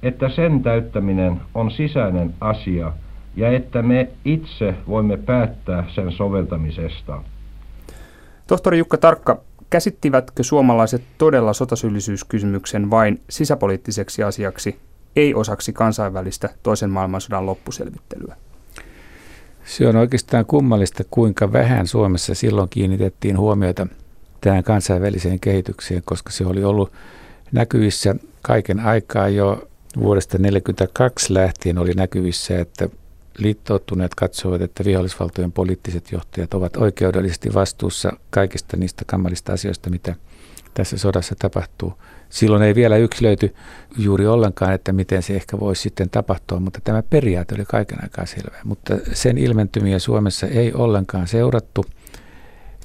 että 0.03 0.29
sen 0.29 0.63
täyttäminen 0.63 1.41
on 1.55 1.71
sisäinen 1.71 2.33
asia 2.41 2.93
ja 3.35 3.51
että 3.51 3.81
me 3.81 4.09
itse 4.25 4.75
voimme 4.87 5.17
päättää 5.17 5.83
sen 5.95 6.11
soveltamisesta. 6.11 7.21
Tohtori 8.47 8.77
Jukka 8.77 8.97
Tarkka, 8.97 9.41
käsittivätkö 9.69 10.43
suomalaiset 10.43 11.01
todella 11.17 11.53
sotasyyllisyyskysymyksen 11.53 12.89
vain 12.89 13.21
sisäpoliittiseksi 13.29 14.23
asiaksi, 14.23 14.79
ei 15.15 15.33
osaksi 15.33 15.73
kansainvälistä 15.73 16.49
toisen 16.63 16.89
maailmansodan 16.89 17.45
loppuselvittelyä? 17.45 18.35
Se 19.63 19.87
on 19.87 19.95
oikeastaan 19.95 20.45
kummallista, 20.45 21.03
kuinka 21.11 21.53
vähän 21.53 21.87
Suomessa 21.87 22.35
silloin 22.35 22.69
kiinnitettiin 22.69 23.37
huomiota 23.37 23.87
tähän 24.41 24.63
kansainväliseen 24.63 25.39
kehitykseen, 25.39 26.01
koska 26.05 26.31
se 26.31 26.45
oli 26.45 26.63
ollut 26.63 26.91
näkyvissä 27.51 28.15
kaiken 28.41 28.79
aikaa 28.79 29.29
jo 29.29 29.67
Vuodesta 29.99 30.37
1942 30.37 31.33
lähtien 31.33 31.77
oli 31.77 31.93
näkyvissä, 31.93 32.59
että 32.59 32.89
liittoutuneet 33.37 34.15
katsovat, 34.15 34.61
että 34.61 34.85
vihollisvaltojen 34.85 35.51
poliittiset 35.51 36.11
johtajat 36.11 36.53
ovat 36.53 36.77
oikeudellisesti 36.77 37.53
vastuussa 37.53 38.11
kaikista 38.29 38.77
niistä 38.77 39.05
kammalista 39.07 39.53
asioista, 39.53 39.89
mitä 39.89 40.15
tässä 40.73 40.97
sodassa 40.97 41.35
tapahtuu. 41.39 41.93
Silloin 42.29 42.63
ei 42.63 42.75
vielä 42.75 42.97
yksilöity 42.97 43.55
juuri 43.97 44.27
ollenkaan, 44.27 44.73
että 44.73 44.91
miten 44.91 45.23
se 45.23 45.35
ehkä 45.35 45.59
voisi 45.59 45.81
sitten 45.81 46.09
tapahtua, 46.09 46.59
mutta 46.59 46.79
tämä 46.83 47.03
periaate 47.03 47.55
oli 47.55 47.65
kaiken 47.65 48.03
aikaa 48.03 48.25
selvä. 48.25 48.57
Mutta 48.63 48.97
sen 49.13 49.37
ilmentymiä 49.37 49.99
Suomessa 49.99 50.47
ei 50.47 50.73
ollenkaan 50.73 51.27
seurattu. 51.27 51.85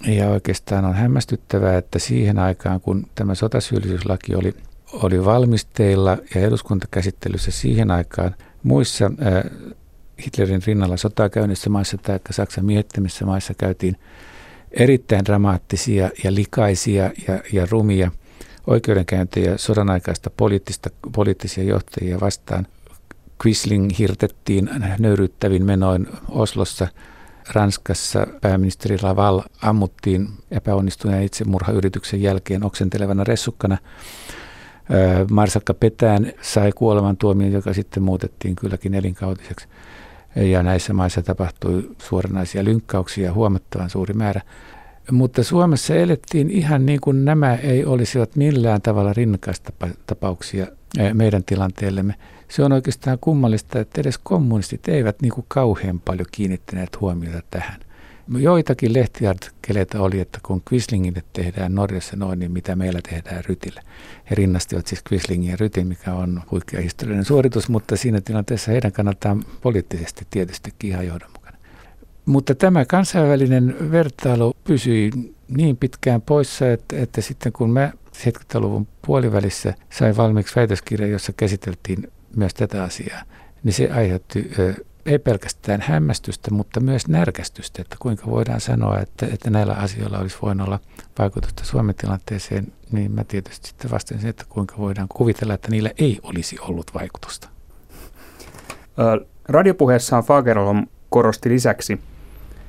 Ja 0.06 0.28
oikeastaan 0.28 0.84
on 0.84 0.94
hämmästyttävää, 0.94 1.78
että 1.78 1.98
siihen 1.98 2.38
aikaan, 2.38 2.80
kun 2.80 3.06
tämä 3.14 3.34
sotasyyllisyyslaki 3.34 4.34
oli 4.34 4.54
oli 4.92 5.24
valmisteilla 5.24 6.18
ja 6.34 6.40
eduskuntakäsittelyssä 6.40 7.50
siihen 7.50 7.90
aikaan 7.90 8.34
muissa 8.62 9.10
Hitlerin 10.24 10.62
rinnalla 10.66 10.96
sotaa 10.96 11.28
käynnissä 11.28 11.70
maissa 11.70 11.98
tai 11.98 12.20
Saksan 12.30 12.64
miehittämissä 12.64 13.26
maissa 13.26 13.54
käytiin 13.54 13.96
erittäin 14.70 15.24
dramaattisia 15.24 16.10
ja 16.24 16.34
likaisia 16.34 17.10
ja, 17.28 17.40
ja 17.52 17.66
rumia 17.70 18.10
oikeudenkäyntejä 18.66 19.56
sodan 19.56 19.90
aikaista 19.90 20.30
poliittista, 20.30 20.90
poliittisia 21.14 21.64
johtajia 21.64 22.20
vastaan. 22.20 22.66
Quisling 23.46 23.90
hirtettiin 23.98 24.70
nöyryttävin 24.98 25.64
menoin 25.64 26.08
Oslossa. 26.28 26.88
Ranskassa 27.52 28.26
pääministeri 28.40 28.96
Laval 29.02 29.42
ammuttiin 29.62 30.28
epäonnistuneen 30.50 31.22
itsemurhayrityksen 31.22 32.22
jälkeen 32.22 32.64
oksentelevana 32.64 33.24
ressukkana. 33.24 33.78
Marsakka 35.30 35.74
Petään 35.74 36.32
sai 36.42 36.72
kuolemantuomion, 36.72 37.52
joka 37.52 37.72
sitten 37.72 38.02
muutettiin 38.02 38.56
kylläkin 38.56 38.94
elinkautiseksi. 38.94 39.68
Ja 40.36 40.62
näissä 40.62 40.92
maissa 40.92 41.22
tapahtui 41.22 41.90
suoranaisia 41.98 42.64
lynkkauksia 42.64 43.32
huomattavan 43.32 43.90
suuri 43.90 44.14
määrä. 44.14 44.40
Mutta 45.10 45.44
Suomessa 45.44 45.94
elettiin 45.94 46.50
ihan 46.50 46.86
niin 46.86 47.00
kuin 47.00 47.24
nämä 47.24 47.54
ei 47.54 47.84
olisivat 47.84 48.36
millään 48.36 48.82
tavalla 48.82 49.12
rinnakkaista 49.12 49.72
tapauksia 50.06 50.66
meidän 51.12 51.44
tilanteellemme. 51.44 52.14
Se 52.48 52.64
on 52.64 52.72
oikeastaan 52.72 53.18
kummallista, 53.20 53.80
että 53.80 54.00
edes 54.00 54.18
kommunistit 54.18 54.88
eivät 54.88 55.22
niin 55.22 55.32
kuin 55.32 55.44
kauhean 55.48 56.00
paljon 56.00 56.26
kiinnittäneet 56.32 57.00
huomiota 57.00 57.42
tähän. 57.50 57.80
Joitakin 58.28 58.92
lehtiartikkeleita 58.94 60.00
oli, 60.00 60.20
että 60.20 60.38
kun 60.42 60.62
Quislingille 60.72 61.22
tehdään 61.32 61.74
Norjassa 61.74 62.16
noin, 62.16 62.38
niin 62.38 62.52
mitä 62.52 62.76
meillä 62.76 63.00
tehdään 63.10 63.44
Rytille. 63.44 63.80
He 64.30 64.34
rinnastivat 64.34 64.86
siis 64.86 65.02
Quislingin 65.12 65.50
ja 65.50 65.56
Rytin, 65.60 65.86
mikä 65.86 66.14
on 66.14 66.42
huikea 66.50 66.80
historiallinen 66.80 67.24
suoritus, 67.24 67.68
mutta 67.68 67.96
siinä 67.96 68.20
tilanteessa 68.20 68.70
heidän 68.70 68.92
kannattaa 68.92 69.36
poliittisesti 69.60 70.26
tietystikin 70.30 70.90
ihan 70.90 71.06
johdonmukainen. 71.06 71.60
Mutta 72.26 72.54
tämä 72.54 72.84
kansainvälinen 72.84 73.90
vertailu 73.90 74.56
pysyi 74.64 75.10
niin 75.48 75.76
pitkään 75.76 76.22
poissa, 76.22 76.72
että, 76.72 76.96
että 76.96 77.20
sitten 77.20 77.52
kun 77.52 77.70
mä 77.70 77.92
70-luvun 78.16 78.86
puolivälissä 79.06 79.74
sain 79.90 80.16
valmiiksi 80.16 80.56
väitöskirjan, 80.56 81.10
jossa 81.10 81.32
käsiteltiin 81.32 82.12
myös 82.36 82.54
tätä 82.54 82.82
asiaa, 82.82 83.22
niin 83.64 83.72
se 83.72 83.90
aiheutti 83.90 84.50
ei 85.06 85.18
pelkästään 85.18 85.80
hämmästystä, 85.80 86.50
mutta 86.50 86.80
myös 86.80 87.08
närkästystä, 87.08 87.82
että 87.82 87.96
kuinka 87.98 88.26
voidaan 88.26 88.60
sanoa, 88.60 88.98
että, 88.98 89.26
että 89.32 89.50
näillä 89.50 89.74
asioilla 89.74 90.18
olisi 90.18 90.38
voinut 90.42 90.66
olla 90.66 90.78
vaikutusta 91.18 91.64
Suomen 91.64 91.94
tilanteeseen, 91.94 92.66
niin 92.92 93.12
mä 93.12 93.24
tietysti 93.24 93.68
sitten 93.68 93.90
vastasin 93.90 94.20
sen, 94.20 94.30
että 94.30 94.44
kuinka 94.48 94.74
voidaan 94.78 95.08
kuvitella, 95.08 95.54
että 95.54 95.70
niillä 95.70 95.90
ei 95.98 96.18
olisi 96.22 96.56
ollut 96.60 96.94
vaikutusta. 96.94 97.48
Radiopuheessaan 99.48 100.24
Fagerholm 100.24 100.86
korosti 101.10 101.48
lisäksi, 101.48 101.98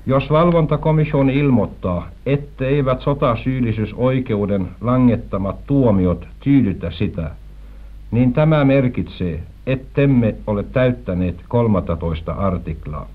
jos 0.06 0.29
valvontakomission 0.29 1.29
ilmoittaa, 1.29 2.10
etteivät 2.25 3.01
sotasyyllisyysoikeuden 3.01 4.67
langettamat 4.82 5.56
tuomiot 5.65 6.27
tyydytä 6.39 6.91
sitä, 6.91 7.32
niin 8.11 8.33
tämä 8.33 8.65
merkitsee, 8.65 9.43
ettemme 9.65 10.35
ole 10.47 10.63
täyttäneet 10.63 11.35
13 11.47 12.31
artiklaa. 12.31 13.09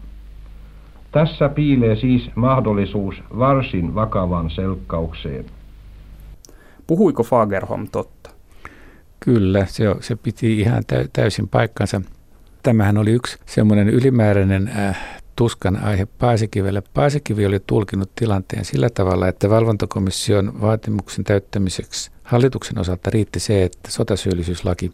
Tässä 1.12 1.48
piilee 1.48 1.96
siis 1.96 2.30
mahdollisuus 2.34 3.22
varsin 3.38 3.94
vakavan 3.94 4.50
selkkaukseen. 4.50 5.44
Puhuiko 6.86 7.22
Fagerholm 7.22 7.88
totta? 7.92 8.30
Kyllä, 9.20 9.66
se, 9.66 9.84
se 10.00 10.16
piti 10.16 10.60
ihan 10.60 10.82
täysin 11.12 11.48
paikkansa. 11.48 12.00
Tämähän 12.62 12.98
oli 12.98 13.10
yksi 13.10 13.38
semmoinen 13.46 13.88
ylimääräinen 13.88 14.68
äh, 14.68 15.21
tuskan 15.36 15.84
aihe 15.84 16.06
Paasikivelle. 16.06 16.82
Paasikivi 16.94 17.46
oli 17.46 17.60
tulkinut 17.66 18.10
tilanteen 18.14 18.64
sillä 18.64 18.90
tavalla, 18.90 19.28
että 19.28 19.50
valvontakomission 19.50 20.60
vaatimuksen 20.60 21.24
täyttämiseksi 21.24 22.10
hallituksen 22.22 22.78
osalta 22.78 23.10
riitti 23.10 23.40
se, 23.40 23.62
että 23.62 23.90
sotasyyllisyyslaki 23.90 24.92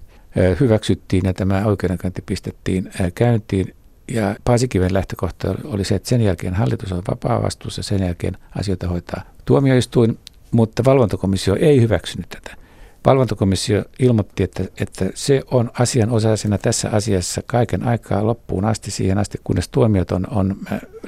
hyväksyttiin 0.60 1.22
ja 1.24 1.34
tämä 1.34 1.62
oikeudenkäynti 1.66 2.22
pistettiin 2.26 2.90
käyntiin. 3.14 3.74
Ja 4.12 4.36
Paasikiven 4.44 4.94
lähtökohta 4.94 5.54
oli 5.64 5.84
se, 5.84 5.94
että 5.94 6.08
sen 6.08 6.20
jälkeen 6.20 6.54
hallitus 6.54 6.92
on 6.92 7.02
vapaa 7.10 7.42
vastuussa, 7.42 7.82
sen 7.82 8.02
jälkeen 8.02 8.36
asioita 8.58 8.88
hoitaa 8.88 9.22
tuomioistuin, 9.44 10.18
mutta 10.50 10.84
valvontakomissio 10.84 11.56
ei 11.60 11.80
hyväksynyt 11.80 12.28
tätä. 12.28 12.67
Valvontakomissio 13.06 13.84
ilmoitti, 13.98 14.42
että, 14.42 14.64
että 14.80 15.10
se 15.14 15.42
on 15.50 15.70
asianosaisena 15.78 16.58
tässä 16.58 16.90
asiassa 16.90 17.42
kaiken 17.46 17.82
aikaa 17.86 18.26
loppuun 18.26 18.64
asti, 18.64 18.90
siihen 18.90 19.18
asti 19.18 19.38
kunnes 19.44 19.68
tuomiot 19.68 20.12
on, 20.12 20.26
on 20.30 20.56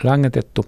langetettu. 0.03 0.64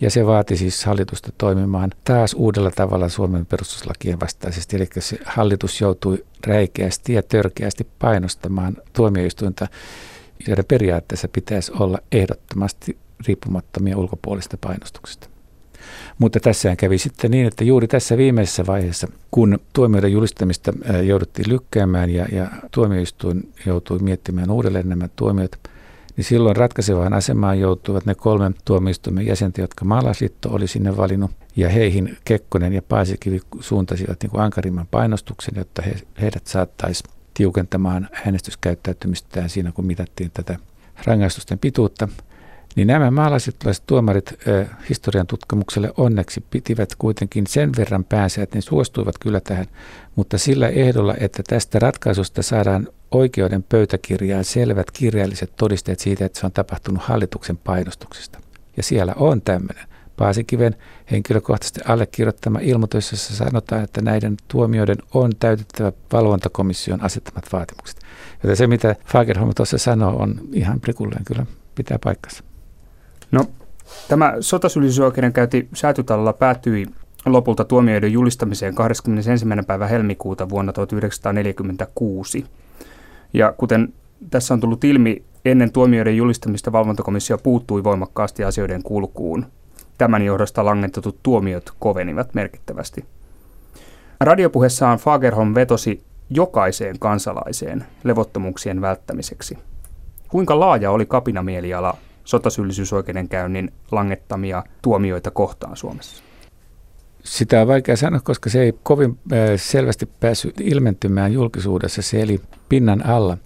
Ja 0.00 0.10
se 0.10 0.26
vaati 0.26 0.56
siis 0.56 0.84
hallitusta 0.84 1.32
toimimaan 1.38 1.90
taas 2.04 2.34
uudella 2.34 2.70
tavalla 2.70 3.08
Suomen 3.08 3.46
perustuslakien 3.46 4.20
vastaisesti. 4.20 4.76
Eli 4.76 4.88
se 4.98 5.18
hallitus 5.24 5.80
joutui 5.80 6.24
räikeästi 6.46 7.12
ja 7.12 7.22
törkeästi 7.22 7.86
painostamaan 7.98 8.76
tuomioistuinta, 8.92 9.66
joiden 10.48 10.64
periaatteessa 10.64 11.28
pitäisi 11.28 11.72
olla 11.80 11.98
ehdottomasti 12.12 12.98
riippumattomia 13.26 13.98
ulkopuolista 13.98 14.56
painostuksesta. 14.60 15.35
Mutta 16.18 16.40
tässä 16.40 16.76
kävi 16.76 16.98
sitten 16.98 17.30
niin, 17.30 17.46
että 17.46 17.64
juuri 17.64 17.88
tässä 17.88 18.16
viimeisessä 18.16 18.66
vaiheessa, 18.66 19.08
kun 19.30 19.58
tuomioiden 19.72 20.12
julistamista 20.12 20.72
jouduttiin 21.06 21.48
lykkäämään 21.48 22.10
ja, 22.10 22.26
ja 22.32 22.50
tuomioistuin 22.70 23.52
joutui 23.66 23.98
miettimään 23.98 24.50
uudelleen 24.50 24.88
nämä 24.88 25.08
tuomiot– 25.16 25.56
niin 26.16 26.24
silloin 26.24 26.56
ratkaisevaan 26.56 27.12
asemaan 27.12 27.60
joutuivat 27.60 28.06
ne 28.06 28.14
kolme 28.14 28.50
tuomioistuimen 28.64 29.26
jäsentä, 29.26 29.60
jotka 29.60 29.84
maalaisliitto 29.84 30.48
oli 30.50 30.68
sinne 30.68 30.96
valinnut. 30.96 31.30
Ja 31.56 31.68
heihin 31.68 32.16
Kekkonen 32.24 32.72
ja 32.72 32.82
Paasikivi 32.82 33.40
suuntasivat 33.60 34.22
niin 34.22 34.30
kuin 34.30 34.42
ankarimman 34.42 34.86
painostuksen, 34.90 35.54
jotta 35.56 35.82
he, 35.82 35.94
heidät 36.20 36.46
saattaisi 36.46 37.04
tiukentamaan 37.34 38.08
äänestyskäyttäytymistään 38.26 39.50
siinä, 39.50 39.72
kun 39.72 39.86
mitattiin 39.86 40.30
tätä 40.30 40.58
rangaistusten 41.04 41.58
pituutta. 41.58 42.08
Niin 42.76 42.88
nämä 42.88 43.10
maalaisliittolaiset 43.10 43.86
tuomarit 43.86 44.34
historian 44.88 45.26
tutkimukselle 45.26 45.92
onneksi 45.96 46.44
pitivät 46.50 46.94
kuitenkin 46.98 47.46
sen 47.46 47.72
verran 47.76 48.04
päänsä, 48.04 48.42
että 48.42 48.56
ne 48.56 48.60
suostuivat 48.60 49.18
kyllä 49.18 49.40
tähän, 49.40 49.66
mutta 50.16 50.38
sillä 50.38 50.68
ehdolla, 50.68 51.14
että 51.20 51.42
tästä 51.46 51.78
ratkaisusta 51.78 52.42
saadaan 52.42 52.88
oikeuden 53.10 53.62
pöytäkirjaan 53.62 54.44
selvät 54.44 54.90
kirjalliset 54.90 55.52
todisteet 55.56 56.00
siitä, 56.00 56.24
että 56.24 56.40
se 56.40 56.46
on 56.46 56.52
tapahtunut 56.52 57.02
hallituksen 57.02 57.56
painostuksesta. 57.56 58.40
Ja 58.76 58.82
siellä 58.82 59.14
on 59.16 59.42
tämmöinen. 59.42 59.84
Paasikiven 60.16 60.76
henkilökohtaisesti 61.10 61.80
allekirjoittama 61.84 62.58
ilmoitus, 62.62 63.10
jossa 63.10 63.36
sanotaan, 63.36 63.84
että 63.84 64.00
näiden 64.02 64.36
tuomioiden 64.48 64.96
on 65.14 65.32
täytettävä 65.38 65.92
valvontakomission 66.12 67.04
asettamat 67.04 67.52
vaatimukset. 67.52 68.00
Joten 68.42 68.56
se, 68.56 68.66
mitä 68.66 68.96
Fagerholm 69.06 69.52
tuossa 69.56 69.78
sanoo, 69.78 70.22
on 70.22 70.40
ihan 70.52 70.80
prikulleen 70.80 71.24
kyllä 71.24 71.46
pitää 71.74 71.98
paikkansa. 72.04 72.44
No, 73.30 73.44
tämä 74.08 74.34
sotasyyllisyysoikeudenkäynti 74.40 75.68
säätytalolla 75.74 76.32
päättyi 76.32 76.86
lopulta 77.26 77.64
tuomioiden 77.64 78.12
julistamiseen 78.12 78.74
21. 78.74 79.46
päivä 79.66 79.86
helmikuuta 79.86 80.48
vuonna 80.48 80.72
1946. 80.72 82.44
Ja 83.32 83.52
kuten 83.52 83.92
tässä 84.30 84.54
on 84.54 84.60
tullut 84.60 84.84
ilmi, 84.84 85.22
ennen 85.44 85.72
tuomioiden 85.72 86.16
julistamista 86.16 86.72
valvontakomissio 86.72 87.38
puuttui 87.38 87.84
voimakkaasti 87.84 88.44
asioiden 88.44 88.82
kulkuun. 88.82 89.46
Tämän 89.98 90.22
johdosta 90.22 90.64
langentetut 90.64 91.18
tuomiot 91.22 91.72
kovenivat 91.78 92.34
merkittävästi. 92.34 93.04
Radiopuheessaan 94.20 94.98
Fagerholm 94.98 95.54
vetosi 95.54 96.02
jokaiseen 96.30 96.98
kansalaiseen 96.98 97.84
levottomuuksien 98.04 98.80
välttämiseksi. 98.80 99.58
Kuinka 100.28 100.60
laaja 100.60 100.90
oli 100.90 101.06
kapinamieliala 101.06 101.96
sotasyyllisyysoikeudenkäynnin 102.26 103.72
langettamia 103.92 104.64
tuomioita 104.82 105.30
kohtaan 105.30 105.76
Suomessa? 105.76 106.22
Sitä 107.24 107.60
on 107.60 107.68
vaikea 107.68 107.96
sanoa, 107.96 108.20
koska 108.20 108.50
se 108.50 108.62
ei 108.62 108.74
kovin 108.82 109.18
selvästi 109.56 110.06
päässyt 110.20 110.60
ilmentymään 110.60 111.32
julkisuudessa. 111.32 112.02
Se 112.02 112.22
eli 112.22 112.40
pinnan 112.68 113.06
alla. 113.06 113.38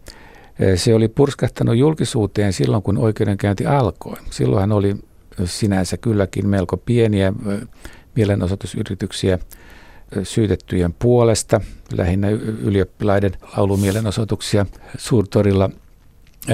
Se 0.77 0.95
oli 0.95 1.09
purskahtanut 1.09 1.77
julkisuuteen 1.77 2.53
silloin, 2.53 2.83
kun 2.83 2.99
oikeudenkäynti 2.99 3.67
alkoi. 3.67 4.17
Silloinhan 4.31 4.73
oli 4.73 4.97
sinänsä 5.45 5.97
kylläkin 5.97 6.49
melko 6.49 6.77
pieniä 6.77 7.33
mielenosoitusyrityksiä 8.17 9.39
syytettyjen 10.23 10.95
puolesta, 10.99 11.61
lähinnä 11.93 12.29
ylioppilaiden 12.63 13.33
laulumielenosoituksia 13.57 14.67
suurtorilla. 14.99 15.71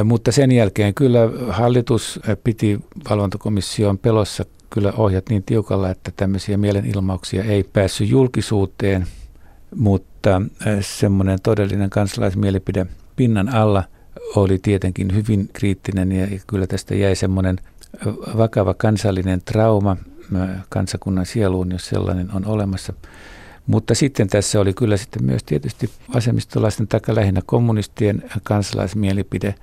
Mutta 0.05 0.33
sen 0.33 0.53
jälkeen 0.53 0.95
kyllä 0.95 1.21
hallitus 1.49 2.21
piti 2.45 2.81
valvontakomission 3.11 3.99
pelossa 3.99 4.45
kyllä 4.71 4.93
ohjat 4.93 5.29
niin 5.29 5.43
tiukalla, 5.43 5.91
että 5.91 6.13
tämmöisiä 6.17 6.57
mielenilmauksia 6.57 7.45
ei 7.45 7.65
päässyt 7.65 8.09
julkisuuteen, 8.09 9.07
mutta 9.75 10.43
semmoinen 10.81 11.39
todellinen 11.43 11.91
kansalaismielipide 11.91 12.87
pinnan 13.17 13.49
alla 13.49 13.85
oli 14.37 14.59
tietenkin 14.59 15.15
hyvin 15.15 15.51
kriittinen 15.53 16.13
ja 16.13 16.27
kyllä 16.47 16.67
tästä 16.67 16.95
jäi 16.95 17.17
semmoinen 17.17 17.59
vakava 18.37 18.75
kansallinen 18.75 19.43
trauma 19.45 19.97
kansakunnan 20.69 21.27
sieluun, 21.27 21.73
jos 21.73 21.87
sellainen 21.87 22.33
on 22.33 22.47
olemassa. 22.47 22.93
Mutta 23.67 23.95
sitten 23.95 24.29
tässä 24.29 24.61
oli 24.61 24.75
kyllä 24.75 24.97
sitten 24.97 25.25
myös 25.25 25.45
tietysti 25.45 25.91
vasemmistolaisten 26.15 26.89
takia 26.89 27.15
lähinnä 27.15 27.43
kommunistien 27.47 28.23
kansalaismielipide, 28.43 29.55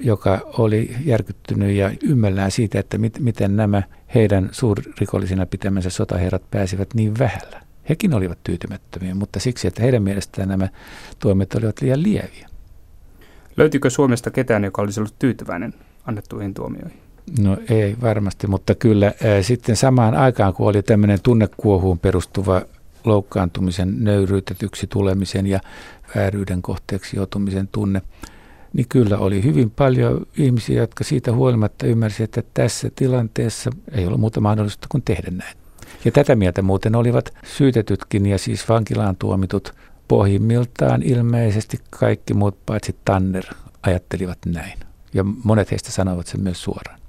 joka 0.00 0.40
oli 0.58 0.96
järkyttynyt 1.04 1.76
ja 1.76 1.90
ymmällään 2.02 2.50
siitä, 2.50 2.80
että 2.80 2.98
mit, 2.98 3.18
miten 3.18 3.56
nämä 3.56 3.82
heidän 4.14 4.48
suurrikollisina 4.52 5.46
pitämänsä 5.46 5.90
sotaherrat 5.90 6.50
pääsivät 6.50 6.94
niin 6.94 7.18
vähällä. 7.18 7.62
Hekin 7.88 8.14
olivat 8.14 8.38
tyytymättömiä, 8.44 9.14
mutta 9.14 9.40
siksi, 9.40 9.68
että 9.68 9.82
heidän 9.82 10.02
mielestään 10.02 10.48
nämä 10.48 10.68
toimet 11.18 11.54
olivat 11.54 11.80
liian 11.80 12.02
lieviä. 12.02 12.48
Löytyykö 13.56 13.90
Suomesta 13.90 14.30
ketään, 14.30 14.64
joka 14.64 14.82
olisi 14.82 15.00
ollut 15.00 15.18
tyytyväinen 15.18 15.74
annettuihin 16.04 16.54
tuomioihin? 16.54 16.98
No 17.38 17.56
ei 17.70 17.96
varmasti, 18.00 18.46
mutta 18.46 18.74
kyllä 18.74 19.06
ää, 19.06 19.42
sitten 19.42 19.76
samaan 19.76 20.14
aikaan, 20.14 20.54
kun 20.54 20.68
oli 20.68 20.82
tämmöinen 20.82 21.18
tunnekuohuun 21.22 21.98
perustuva 21.98 22.62
loukkaantumisen, 23.04 24.04
nöyryytetyksi 24.04 24.86
tulemisen 24.86 25.46
ja 25.46 25.60
vääryyden 26.16 26.62
kohteeksi 26.62 27.16
joutumisen 27.16 27.68
tunne, 27.68 28.02
niin 28.72 28.86
kyllä 28.88 29.18
oli 29.18 29.42
hyvin 29.44 29.70
paljon 29.70 30.26
ihmisiä, 30.38 30.80
jotka 30.80 31.04
siitä 31.04 31.32
huolimatta 31.32 31.86
ymmärsivät, 31.86 32.38
että 32.38 32.50
tässä 32.54 32.90
tilanteessa 32.96 33.70
ei 33.92 34.06
ollut 34.06 34.20
muuta 34.20 34.40
mahdollista 34.40 34.86
kuin 34.90 35.02
tehdä 35.02 35.30
näin. 35.30 35.56
Ja 36.04 36.12
tätä 36.12 36.36
mieltä 36.36 36.62
muuten 36.62 36.94
olivat 36.94 37.34
syytetytkin 37.44 38.26
ja 38.26 38.38
siis 38.38 38.68
vankilaan 38.68 39.16
tuomitut 39.16 39.74
pohjimmiltaan 40.08 41.02
ilmeisesti 41.02 41.78
kaikki 41.90 42.34
muut 42.34 42.66
paitsi 42.66 42.96
Tanner 43.04 43.44
ajattelivat 43.82 44.38
näin. 44.46 44.78
Ja 45.14 45.24
monet 45.44 45.70
heistä 45.70 45.92
sanovat 45.92 46.26
sen 46.26 46.40
myös 46.40 46.62
suoraan. 46.62 47.00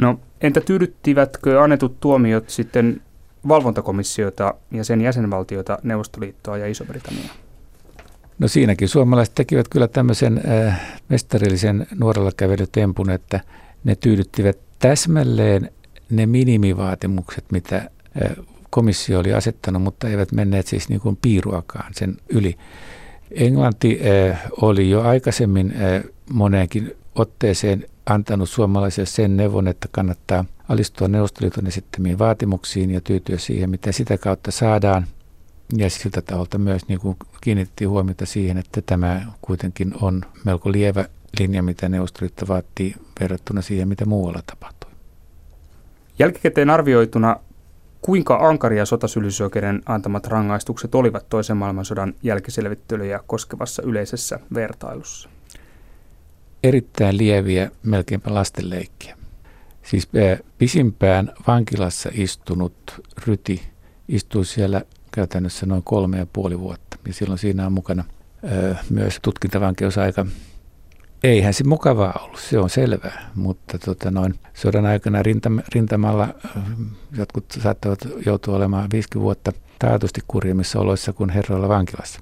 No 0.00 0.20
entä 0.40 0.60
tyydyttivätkö 0.60 1.62
annetut 1.62 2.00
tuomiot 2.00 2.50
sitten 2.50 3.00
valvontakomissiota 3.48 4.54
ja 4.70 4.84
sen 4.84 5.00
jäsenvaltiota, 5.00 5.78
Neuvostoliittoa 5.82 6.58
ja 6.58 6.66
Iso-Britanniaa? 6.66 7.34
No 8.38 8.48
siinäkin 8.48 8.88
suomalaiset 8.88 9.34
tekivät 9.34 9.68
kyllä 9.68 9.88
tämmöisen 9.88 10.40
äh, 10.48 10.80
mestarillisen 11.08 11.86
nuorella 11.98 12.30
kävelytempun, 12.36 13.10
että 13.10 13.40
ne 13.84 13.94
tyydyttivät 13.94 14.58
täsmälleen 14.78 15.70
ne 16.10 16.26
minimivaatimukset, 16.26 17.44
mitä 17.52 17.76
äh, 17.76 17.90
komissio 18.70 19.18
oli 19.18 19.32
asettanut, 19.32 19.82
mutta 19.82 20.08
eivät 20.08 20.32
menneet 20.32 20.66
siis 20.66 20.88
niin 20.88 21.00
kuin 21.00 21.18
piiruakaan 21.22 21.94
sen 21.94 22.16
yli. 22.28 22.56
Englanti 23.30 24.00
äh, 24.30 24.42
oli 24.60 24.90
jo 24.90 25.02
aikaisemmin 25.02 25.74
äh, 25.76 26.04
moneenkin 26.32 26.96
otteeseen 27.14 27.84
antanut 28.06 28.48
suomalaisille 28.48 29.06
sen 29.06 29.36
neuvon, 29.36 29.68
että 29.68 29.88
kannattaa 29.90 30.44
alistua 30.68 31.08
Neuvostoliiton 31.08 31.66
esittämiin 31.66 32.18
vaatimuksiin 32.18 32.90
ja 32.90 33.00
tyytyä 33.00 33.38
siihen, 33.38 33.70
mitä 33.70 33.92
sitä 33.92 34.18
kautta 34.18 34.50
saadaan. 34.50 35.06
Ja 35.76 35.90
siltä 35.90 36.22
taholta 36.22 36.58
myös 36.58 36.88
niin 36.88 37.00
kuin 37.00 37.16
kiinnitettiin 37.40 37.90
huomiota 37.90 38.26
siihen, 38.26 38.58
että 38.58 38.82
tämä 38.82 39.22
kuitenkin 39.42 39.94
on 40.00 40.22
melko 40.44 40.72
lievä 40.72 41.04
linja, 41.38 41.62
mitä 41.62 41.88
Neuvostoliitto 41.88 42.48
vaatii 42.48 42.94
verrattuna 43.20 43.62
siihen, 43.62 43.88
mitä 43.88 44.04
muualla 44.06 44.42
tapahtui. 44.46 44.90
Jälkikäteen 46.18 46.70
arvioituna, 46.70 47.36
kuinka 48.02 48.48
ankaria 48.48 48.86
sotasyyllisyysoikeuden 48.86 49.82
antamat 49.86 50.26
rangaistukset 50.26 50.94
olivat 50.94 51.28
toisen 51.28 51.56
maailmansodan 51.56 52.14
jälkiselvittelyjä 52.22 53.20
koskevassa 53.26 53.82
yleisessä 53.82 54.38
vertailussa? 54.54 55.28
Erittäin 56.62 57.18
lieviä, 57.18 57.70
melkeinpä 57.82 58.34
lastenleikkiä. 58.34 59.16
Siis 59.84 60.08
pisimpään 60.58 61.32
vankilassa 61.46 62.10
istunut 62.12 62.74
ryti 63.26 63.62
istui 64.08 64.44
siellä 64.44 64.82
käytännössä 65.12 65.66
noin 65.66 65.82
kolme 65.82 66.18
ja 66.18 66.26
puoli 66.32 66.60
vuotta. 66.60 66.98
Ja 67.06 67.12
silloin 67.12 67.38
siinä 67.38 67.66
on 67.66 67.72
mukana 67.72 68.04
ö, 68.44 68.74
myös 68.90 69.18
tutkintavankeusaika. 69.22 70.26
Eihän 71.22 71.54
se 71.54 71.64
mukavaa 71.64 72.20
ollut, 72.24 72.40
se 72.40 72.58
on 72.58 72.70
selvää, 72.70 73.30
mutta 73.34 73.78
tota 73.78 74.10
noin, 74.10 74.34
sodan 74.54 74.86
aikana 74.86 75.22
rintam, 75.22 75.60
rintamalla 75.74 76.28
jotkut 77.16 77.44
saattavat 77.62 77.98
joutua 78.26 78.56
olemaan 78.56 78.88
viisi 78.92 79.08
vuotta 79.14 79.52
taatusti 79.78 80.20
kurjimmissa 80.28 80.80
oloissa 80.80 81.12
kuin 81.12 81.30
herroilla 81.30 81.68
vankilassa. 81.68 82.20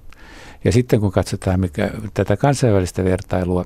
Ja 0.64 0.72
sitten 0.72 1.00
kun 1.00 1.12
katsotaan 1.12 1.60
mikä, 1.60 1.90
tätä 2.14 2.36
kansainvälistä 2.36 3.04
vertailua, 3.04 3.64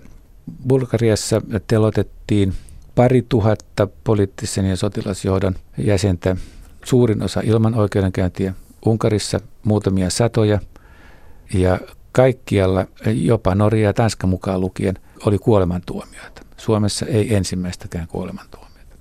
Bulgariassa 0.69 1.43
telotettiin 1.67 2.55
pari 2.97 3.23
tuhatta 3.29 3.89
poliittisen 4.05 4.67
ja 4.67 4.77
sotilasjohdon 4.77 5.55
jäsentä, 5.79 6.37
suurin 6.85 7.23
osa 7.23 7.41
ilman 7.45 7.75
oikeudenkäyntiä, 7.75 8.55
Unkarissa 8.87 9.41
muutamia 9.65 10.11
satoja 10.11 10.61
ja 11.55 11.81
kaikkialla, 12.13 12.87
jopa 13.07 13.55
Norja 13.55 13.83
ja 13.83 13.93
Tanska 13.93 14.27
mukaan 14.27 14.61
lukien, 14.61 14.99
oli 15.27 15.39
kuolemantuomioita. 15.39 16.43
Suomessa 16.57 17.07
ei 17.07 17.35
ensimmäistäkään 17.35 18.09
kuolemantuomiota. 18.09 18.97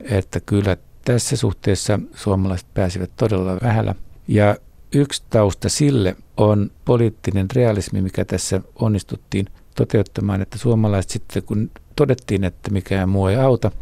Että 0.00 0.40
kyllä 0.40 0.76
tässä 1.04 1.36
suhteessa 1.36 2.00
suomalaiset 2.14 2.66
pääsivät 2.74 3.10
todella 3.16 3.58
vähällä. 3.62 3.94
Ja 4.28 4.56
yksi 4.94 5.22
tausta 5.30 5.68
sille 5.68 6.16
on 6.36 6.70
poliittinen 6.84 7.46
realismi, 7.54 8.02
mikä 8.02 8.24
tässä 8.24 8.60
onnistuttiin 8.74 9.46
toteuttamaan, 9.74 10.42
että 10.42 10.58
suomalaiset 10.58 11.10
sitten 11.10 11.42
kun 11.42 11.70
todettiin, 11.98 12.44
että 12.44 12.70
mikään 12.70 13.08
muu 13.08 13.26
ei 13.26 13.36
auta– 13.36 13.70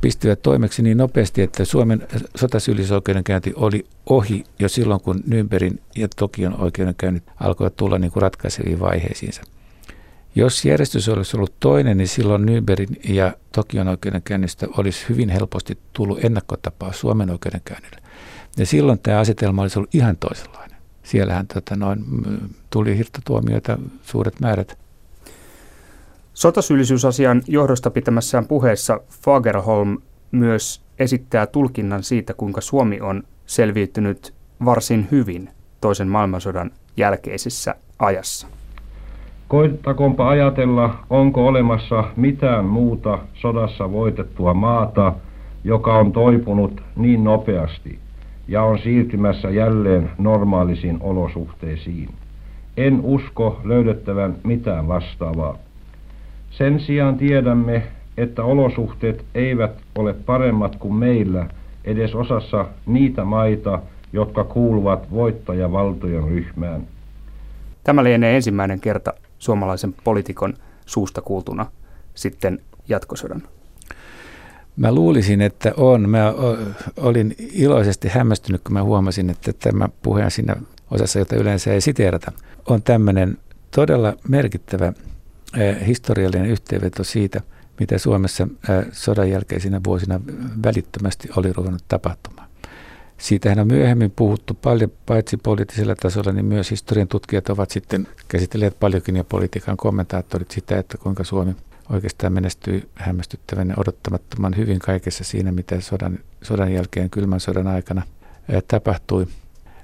pistivät 0.00 0.42
toimeksi 0.42 0.82
niin 0.82 0.98
nopeasti, 0.98 1.42
että 1.42 1.64
Suomen 1.64 2.08
sotasyyllisyysoikeudenkäynti 2.36 3.52
oli 3.56 3.84
ohi 4.06 4.44
jo 4.58 4.68
silloin, 4.68 5.00
kun 5.00 5.22
Nürnbergin 5.28 5.80
ja 5.96 6.08
Tokion 6.16 6.60
oikeudenkäynnit 6.60 7.22
alkoivat 7.40 7.76
tulla 7.76 7.98
niin 7.98 8.12
kuin 8.12 8.22
ratkaiseviin 8.22 8.80
vaiheisiinsa. 8.80 9.42
Jos 10.34 10.64
järjestys 10.64 11.08
olisi 11.08 11.36
ollut 11.36 11.54
toinen, 11.60 11.96
niin 11.96 12.08
silloin 12.08 12.46
Nürnbergin 12.46 13.14
ja 13.14 13.36
Tokion 13.52 13.88
oikeudenkäynnistä 13.88 14.66
olisi 14.76 15.06
hyvin 15.08 15.28
helposti 15.28 15.78
tullut 15.92 16.24
ennakkotapaus 16.24 17.00
Suomen 17.00 17.30
oikeudenkäynnille. 17.30 17.96
Ja 18.56 18.66
silloin 18.66 18.98
tämä 18.98 19.18
asetelma 19.18 19.62
olisi 19.62 19.78
ollut 19.78 19.94
ihan 19.94 20.16
toisenlainen. 20.16 20.78
Siellähän 21.02 21.46
tota, 21.46 21.76
noin, 21.76 22.04
tuli 22.70 22.96
hirtatuomioita 22.96 23.78
suuret 24.02 24.40
määrät 24.40 24.78
Sotasyyllisyysasian 26.34 27.42
johdosta 27.48 27.90
pitämässään 27.90 28.46
puheessa 28.46 29.00
Fagerholm 29.08 29.98
myös 30.32 30.82
esittää 30.98 31.46
tulkinnan 31.46 32.02
siitä, 32.02 32.34
kuinka 32.34 32.60
Suomi 32.60 33.00
on 33.00 33.22
selviytynyt 33.46 34.34
varsin 34.64 35.08
hyvin 35.10 35.48
toisen 35.80 36.08
maailmansodan 36.08 36.70
jälkeisessä 36.96 37.74
ajassa. 37.98 38.46
Koittakoonpa 39.48 40.28
ajatella, 40.28 41.04
onko 41.10 41.46
olemassa 41.46 42.04
mitään 42.16 42.64
muuta 42.64 43.18
sodassa 43.34 43.92
voitettua 43.92 44.54
maata, 44.54 45.12
joka 45.64 45.98
on 45.98 46.12
toipunut 46.12 46.82
niin 46.96 47.24
nopeasti 47.24 47.98
ja 48.48 48.62
on 48.62 48.78
siirtymässä 48.78 49.50
jälleen 49.50 50.10
normaalisiin 50.18 50.98
olosuhteisiin. 51.00 52.08
En 52.76 53.00
usko 53.02 53.60
löydettävän 53.64 54.36
mitään 54.44 54.88
vastaavaa. 54.88 55.58
Sen 56.52 56.80
sijaan 56.80 57.18
tiedämme, 57.18 57.82
että 58.16 58.44
olosuhteet 58.44 59.24
eivät 59.34 59.72
ole 59.94 60.14
paremmat 60.14 60.76
kuin 60.76 60.94
meillä 60.94 61.48
edes 61.84 62.14
osassa 62.14 62.66
niitä 62.86 63.24
maita, 63.24 63.82
jotka 64.12 64.44
kuuluvat 64.44 65.10
voittajavaltojen 65.10 66.24
ryhmään. 66.24 66.86
Tämä 67.84 68.04
lienee 68.04 68.36
ensimmäinen 68.36 68.80
kerta 68.80 69.14
suomalaisen 69.38 69.94
poliitikon 70.04 70.54
suusta 70.86 71.20
kuultuna 71.20 71.66
sitten 72.14 72.58
jatkosodan. 72.88 73.42
Mä 74.76 74.94
luulisin, 74.94 75.40
että 75.40 75.72
on. 75.76 76.10
Mä 76.10 76.34
olin 76.96 77.34
iloisesti 77.52 78.08
hämmästynyt, 78.08 78.60
kun 78.64 78.72
mä 78.72 78.82
huomasin, 78.82 79.30
että 79.30 79.52
tämä 79.52 79.88
puhe 80.02 80.30
siinä 80.30 80.56
osassa, 80.90 81.18
jota 81.18 81.36
yleensä 81.36 81.72
ei 81.72 81.80
siteerata, 81.80 82.32
on 82.66 82.82
tämmöinen 82.82 83.38
todella 83.74 84.14
merkittävä 84.28 84.92
historiallinen 85.86 86.50
yhteenveto 86.50 87.04
siitä, 87.04 87.40
mitä 87.80 87.98
Suomessa 87.98 88.48
sodan 88.92 89.30
jälkeisinä 89.30 89.80
vuosina 89.86 90.20
välittömästi 90.64 91.28
oli 91.36 91.52
ruvennut 91.52 91.84
tapahtumaan. 91.88 92.48
Siitähän 93.18 93.58
on 93.58 93.66
myöhemmin 93.66 94.10
puhuttu 94.10 94.54
paljon, 94.54 94.92
paitsi 95.06 95.36
poliittisella 95.36 95.94
tasolla, 95.94 96.32
niin 96.32 96.44
myös 96.44 96.70
historian 96.70 97.08
tutkijat 97.08 97.48
ovat 97.48 97.70
sitten 97.70 98.08
käsitelleet 98.28 98.80
paljonkin 98.80 99.16
ja 99.16 99.24
politiikan 99.24 99.76
kommentaattorit 99.76 100.50
sitä, 100.50 100.78
että 100.78 100.98
kuinka 100.98 101.24
Suomi 101.24 101.56
oikeastaan 101.90 102.32
menestyi 102.32 102.88
hämmästyttävän 102.94 103.68
ja 103.68 103.74
odottamattoman 103.76 104.56
hyvin 104.56 104.78
kaikessa 104.78 105.24
siinä, 105.24 105.52
mitä 105.52 105.80
sodan, 105.80 106.18
sodan 106.42 106.72
jälkeen, 106.72 107.10
kylmän 107.10 107.40
sodan 107.40 107.66
aikana 107.66 108.02
tapahtui. 108.68 109.26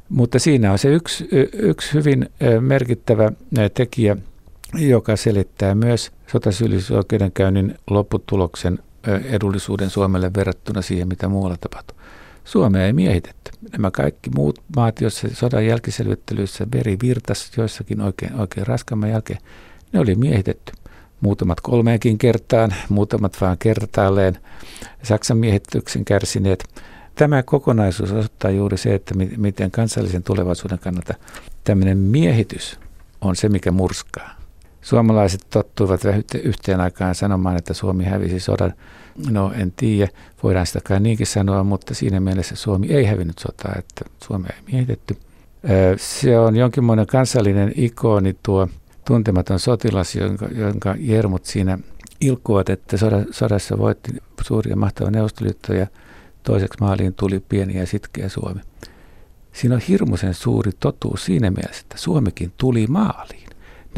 Mutta 0.09 0.39
siinä 0.39 0.73
on 0.73 0.79
se 0.79 0.89
yksi, 0.89 1.29
yksi 1.53 1.95
hyvin 1.95 2.29
merkittävä 2.61 3.33
tekijä, 3.75 4.17
joka 4.75 5.17
selittää 5.17 5.75
myös 5.75 6.13
sotasyyllisyysoikeudenkäynnin 6.27 7.75
lopputuloksen 7.91 8.79
edullisuuden 9.25 9.91
Suomelle 9.91 10.31
verrattuna 10.37 10.83
siihen, 10.83 11.09
mitä 11.09 11.29
muualla 11.29 11.57
tapahtui. 11.61 11.97
Suomea 12.45 12.87
ei 12.87 12.93
miehitetty. 12.93 13.51
Nämä 13.73 13.91
kaikki 13.91 14.31
muut 14.31 14.63
maat, 14.77 15.01
joissa 15.01 15.29
sodan 15.33 15.67
jälkiselvittelyissä 15.67 16.67
veri 16.73 16.97
virtas 17.03 17.51
joissakin 17.57 18.01
oikein, 18.01 18.35
oikein 18.35 18.67
raskamman 18.67 19.11
jälkeen, 19.11 19.41
ne 19.93 20.01
oli 20.01 20.15
miehitetty. 20.15 20.73
Muutamat 21.21 21.61
kolmeenkin 21.61 22.19
kertaan, 22.19 22.75
muutamat 22.89 23.41
vaan 23.41 23.59
kertaalleen 23.59 24.39
Saksan 25.03 25.37
miehityksen 25.37 26.05
kärsineet. 26.05 26.65
Tämä 27.15 27.43
kokonaisuus 27.43 28.13
osoittaa 28.13 28.51
juuri 28.51 28.79
se, 28.79 28.95
että 28.95 29.15
miten 29.37 29.71
kansallisen 29.71 30.23
tulevaisuuden 30.23 30.79
kannalta 30.79 31.15
tämmöinen 31.65 31.99
miehitys 31.99 32.79
on 33.21 33.37
se, 33.37 33.49
mikä 33.49 33.71
murskaa. 33.71 34.38
Suomalaiset 34.83 35.47
tottuivat 35.51 36.01
yhteen 36.43 36.81
aikaan 36.81 37.15
sanomaan, 37.15 37.57
että 37.57 37.75
Suomi 37.75 38.05
hävisi 38.05 38.41
sodan. 38.41 38.75
No 39.31 39.53
en 39.55 39.73
tiedä, 39.77 40.13
voidaan 40.43 40.67
sitä 40.67 40.81
kai 40.85 41.01
niinkin 41.01 41.27
sanoa, 41.27 41.65
mutta 41.65 41.95
siinä 41.95 42.21
mielessä 42.21 42.57
Suomi 42.57 42.87
ei 42.87 43.05
hävinnyt 43.05 43.39
sotaa, 43.39 43.75
että 43.79 44.05
Suomi 44.25 44.47
ei 44.51 44.73
miehitetty. 44.73 45.17
Se 45.97 46.39
on 46.39 46.57
jonkinmoinen 46.57 47.07
kansallinen 47.07 47.73
ikoni 47.77 48.37
tuo 48.43 48.69
tuntematon 49.07 49.59
sotilas, 49.59 50.15
jonka, 50.15 50.47
jonka 50.47 50.95
jermut 50.99 51.45
siinä 51.45 51.79
ilkkuvat, 52.21 52.69
että 52.69 52.97
sodassa 53.31 53.79
voitti 53.79 54.13
suuri 54.43 54.71
ja 54.71 54.77
mahtava 54.77 55.11
Neuvostoliitto 55.11 55.75
ja 55.75 55.87
toiseksi 56.43 56.81
maaliin 56.81 57.15
tuli 57.15 57.41
pieni 57.49 57.79
ja 57.79 57.87
sitkeä 57.87 58.29
Suomi. 58.29 58.61
Siinä 59.53 59.75
on 59.75 59.81
hirmuisen 59.89 60.35
suuri 60.35 60.73
totuus 60.81 61.25
siinä 61.25 61.51
mielessä, 61.51 61.81
että 61.81 61.99
Suomikin 61.99 62.53
tuli 62.59 62.87
maaliin. 62.87 63.48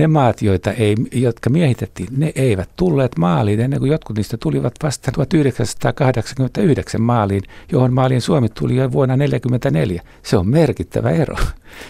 Ne 0.00 0.06
maat, 0.06 0.42
joita 0.42 0.72
ei, 0.72 0.94
jotka 1.12 1.50
miehitettiin, 1.50 2.08
ne 2.16 2.32
eivät 2.34 2.68
tulleet 2.76 3.18
maaliin 3.18 3.60
ennen 3.60 3.78
kuin 3.78 3.90
jotkut 3.90 4.16
niistä 4.16 4.36
tulivat 4.36 4.74
vasta 4.82 5.12
1989 5.12 7.02
maaliin, 7.02 7.42
johon 7.72 7.92
maaliin 7.92 8.20
Suomi 8.20 8.48
tuli 8.48 8.76
jo 8.76 8.92
vuonna 8.92 9.16
1944. 9.16 10.02
Se 10.22 10.36
on 10.36 10.48
merkittävä 10.48 11.10
ero. 11.10 11.36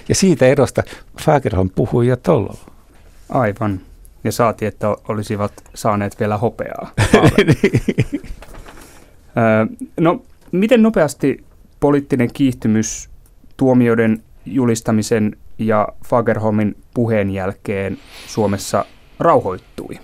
Ja 0.09 0.15
siitä 0.15 0.47
erosta 0.47 0.83
Fagerholm 1.21 1.71
puhui 1.75 2.07
jo 2.07 2.17
tolloin. 2.17 2.59
Aivan. 3.29 3.81
Ja 4.25 4.33
saati, 4.33 4.67
että 4.67 4.97
olisivat 5.09 5.53
saaneet 5.75 6.21
vielä 6.21 6.39
hopeaa. 6.39 6.91
no, 10.01 10.23
miten 10.53 10.83
nopeasti 10.83 11.45
poliittinen 11.81 12.33
kiihtymys 12.33 13.11
tuomioiden 13.57 14.23
julistamisen 14.47 15.37
ja 15.59 15.89
Fagerholmin 16.07 16.77
puheen 16.95 17.31
jälkeen 17.31 17.99
Suomessa 18.27 18.85
rauhoittui? 19.19 19.99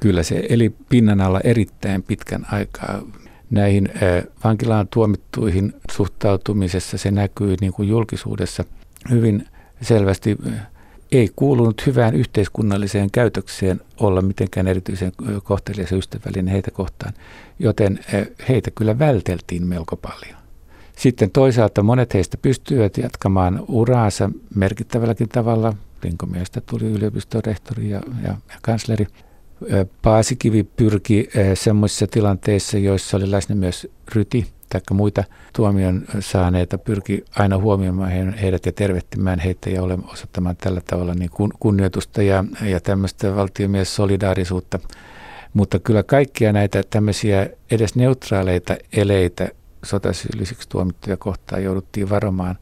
Kyllä 0.00 0.22
se 0.22 0.46
eli 0.48 0.74
pinnan 0.88 1.20
alla 1.20 1.40
erittäin 1.44 2.02
pitkän 2.02 2.46
aikaa. 2.52 3.02
Näihin 3.50 3.88
vankilaan 4.44 4.88
tuomittuihin 4.88 5.72
suhtautumisessa 5.92 6.98
se 6.98 7.10
näkyy 7.10 7.56
niin 7.60 7.72
kuin 7.72 7.88
julkisuudessa 7.88 8.64
hyvin 9.10 9.46
selvästi 9.82 10.36
ei 11.12 11.30
kuulunut 11.36 11.86
hyvään 11.86 12.14
yhteiskunnalliseen 12.14 13.10
käytökseen 13.10 13.80
olla 14.00 14.22
mitenkään 14.22 14.66
erityisen 14.66 15.12
kohtelias 15.44 15.90
ja 15.90 15.96
ystävällinen 15.98 16.52
heitä 16.52 16.70
kohtaan, 16.70 17.14
joten 17.58 18.00
heitä 18.48 18.70
kyllä 18.70 18.98
välteltiin 18.98 19.66
melko 19.66 19.96
paljon. 19.96 20.45
Sitten 20.98 21.30
toisaalta 21.30 21.82
monet 21.82 22.14
heistä 22.14 22.36
pystyivät 22.36 22.98
jatkamaan 22.98 23.64
uraansa 23.68 24.30
merkittävälläkin 24.54 25.28
tavalla. 25.28 25.74
Linkomiestä 26.02 26.60
tuli 26.60 26.84
yliopistorehtori 26.84 27.90
ja, 27.90 28.00
ja, 28.22 28.28
ja 28.28 28.58
kansleri. 28.62 29.06
Paasikivi 30.02 30.64
pyrki 30.64 31.28
semmoisissa 31.54 32.06
tilanteissa, 32.06 32.78
joissa 32.78 33.16
oli 33.16 33.30
läsnä 33.30 33.54
myös 33.54 33.88
ryti 34.14 34.46
tai 34.68 34.80
muita 34.92 35.24
tuomion 35.52 36.04
saaneita, 36.20 36.78
pyrki 36.78 37.24
aina 37.38 37.58
huomioimaan 37.58 38.34
heidät 38.34 38.66
ja 38.66 38.72
tervehtimään 38.72 39.38
heitä 39.38 39.70
ja 39.70 39.82
osoittamaan 39.82 40.56
tällä 40.56 40.80
tavalla 40.80 41.14
niin 41.14 41.30
kunnioitusta 41.58 42.22
ja, 42.22 42.44
ja 42.62 42.80
tämmöistä 42.80 43.36
valtiomies 43.36 43.96
solidaarisuutta. 43.96 44.78
Mutta 45.54 45.78
kyllä 45.78 46.02
kaikkia 46.02 46.52
näitä 46.52 46.82
tämmöisiä 46.90 47.48
edes 47.70 47.94
neutraaleita 47.94 48.76
eleitä 48.92 49.48
sotasyyllisiksi 49.86 50.68
tuomittuja 50.68 51.16
kohtaan 51.16 51.64
jouduttiin 51.64 52.10
varomaan 52.10 52.58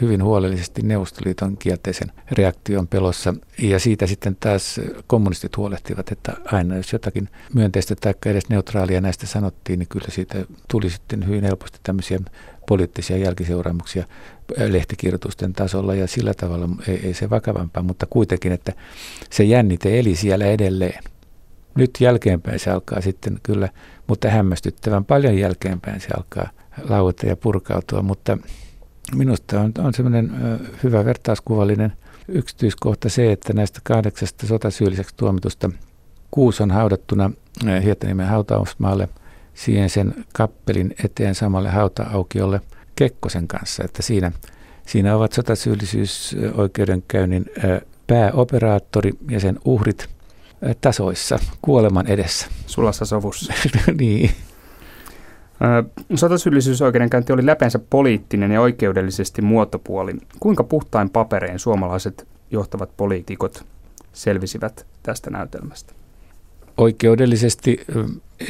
hyvin 0.00 0.24
huolellisesti 0.24 0.82
Neuvostoliiton 0.82 1.56
kielteisen 1.56 2.12
reaktion 2.30 2.88
pelossa. 2.88 3.34
Ja 3.58 3.78
siitä 3.78 4.06
sitten 4.06 4.36
taas 4.40 4.80
kommunistit 5.06 5.56
huolehtivat, 5.56 6.12
että 6.12 6.32
aina 6.44 6.76
jos 6.76 6.92
jotakin 6.92 7.28
myönteistä 7.54 7.96
tai 7.96 8.14
edes 8.26 8.48
neutraalia 8.48 9.00
näistä 9.00 9.26
sanottiin, 9.26 9.78
niin 9.78 9.88
kyllä 9.88 10.08
siitä 10.10 10.44
tuli 10.70 10.90
sitten 10.90 11.26
hyvin 11.26 11.44
helposti 11.44 11.78
tämmöisiä 11.82 12.18
poliittisia 12.68 13.16
jälkiseuraamuksia 13.16 14.04
lehtikirjoitusten 14.68 15.52
tasolla 15.52 15.94
ja 15.94 16.06
sillä 16.06 16.34
tavalla 16.34 16.68
ei, 16.88 17.06
ei 17.06 17.14
se 17.14 17.30
vakavampaa, 17.30 17.82
mutta 17.82 18.06
kuitenkin, 18.06 18.52
että 18.52 18.72
se 19.30 19.44
jännite 19.44 19.98
eli 19.98 20.16
siellä 20.16 20.46
edelleen. 20.46 21.04
Nyt 21.74 21.90
jälkeenpäin 22.00 22.58
se 22.58 22.70
alkaa 22.70 23.00
sitten 23.00 23.38
kyllä, 23.42 23.68
mutta 24.06 24.30
hämmästyttävän 24.30 25.04
paljon 25.04 25.38
jälkeenpäin 25.38 26.00
se 26.00 26.08
alkaa 26.16 26.48
laueta 26.88 27.26
ja 27.26 27.36
purkautua, 27.36 28.02
mutta 28.02 28.38
minusta 29.14 29.60
on, 29.60 29.72
on 29.78 29.94
semmoinen 29.94 30.32
hyvä 30.82 31.04
vertauskuvallinen 31.04 31.92
yksityiskohta 32.28 33.08
se, 33.08 33.32
että 33.32 33.52
näistä 33.52 33.80
kahdeksasta 33.84 34.46
sotasyylliseksi 34.46 35.14
tuomitusta 35.16 35.70
kuusi 36.30 36.62
on 36.62 36.70
haudattuna 36.70 37.30
Hietaniemen 37.82 38.26
hautausmaalle 38.26 39.08
siihen 39.54 39.90
sen 39.90 40.24
kappelin 40.32 40.94
eteen 41.04 41.34
samalle 41.34 41.70
hautaaukiolle 41.70 42.60
Kekkosen 42.96 43.48
kanssa, 43.48 43.84
että 43.84 44.02
siinä, 44.02 44.32
siinä 44.86 45.16
ovat 45.16 45.32
sotasyyllisyysoikeudenkäynnin 45.32 47.46
pääoperaattori 48.06 49.12
ja 49.30 49.40
sen 49.40 49.58
uhrit 49.64 50.08
tasoissa 50.80 51.38
kuoleman 51.62 52.06
edessä. 52.06 52.46
Sulassa 52.66 53.04
sovussa. 53.04 53.52
niin. 54.00 54.30
Sotasyyllisyysoikeudenkäynti 56.14 57.32
oli 57.32 57.46
läpeensä 57.46 57.78
poliittinen 57.90 58.50
ja 58.50 58.60
oikeudellisesti 58.60 59.42
muotopuoli. 59.42 60.14
Kuinka 60.40 60.64
puhtain 60.64 61.10
papereen 61.10 61.58
suomalaiset 61.58 62.28
johtavat 62.50 62.96
poliitikot 62.96 63.64
selvisivät 64.12 64.86
tästä 65.02 65.30
näytelmästä? 65.30 65.92
Oikeudellisesti 66.76 67.86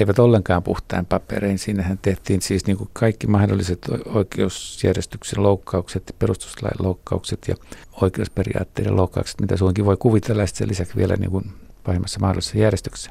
eivät 0.01 0.19
ollenkaan 0.19 0.63
puhtain 0.63 1.07
paperein. 1.07 1.59
Siinähän 1.59 1.99
tehtiin 2.03 2.43
siis 2.43 2.67
niin 2.67 2.77
kuin 2.77 2.91
kaikki 2.93 3.27
mahdolliset 3.27 3.79
oikeusjärjestyksen 4.07 5.43
loukkaukset, 5.43 6.17
perustuslain 6.19 6.77
loukkaukset 6.79 7.39
ja 7.49 7.55
oikeusperiaatteiden 8.01 8.97
loukkaukset, 8.97 9.41
mitä 9.41 9.57
suinkin 9.57 9.85
voi 9.85 9.97
kuvitella, 9.97 10.43
ja 10.43 10.47
sen 10.47 10.69
lisäksi 10.69 10.97
vielä 10.97 11.17
niin 11.17 11.31
kuin 11.31 11.45
pahimmassa 11.85 12.21
mahdollisessa 12.21 12.59
järjestyksessä. 12.59 13.11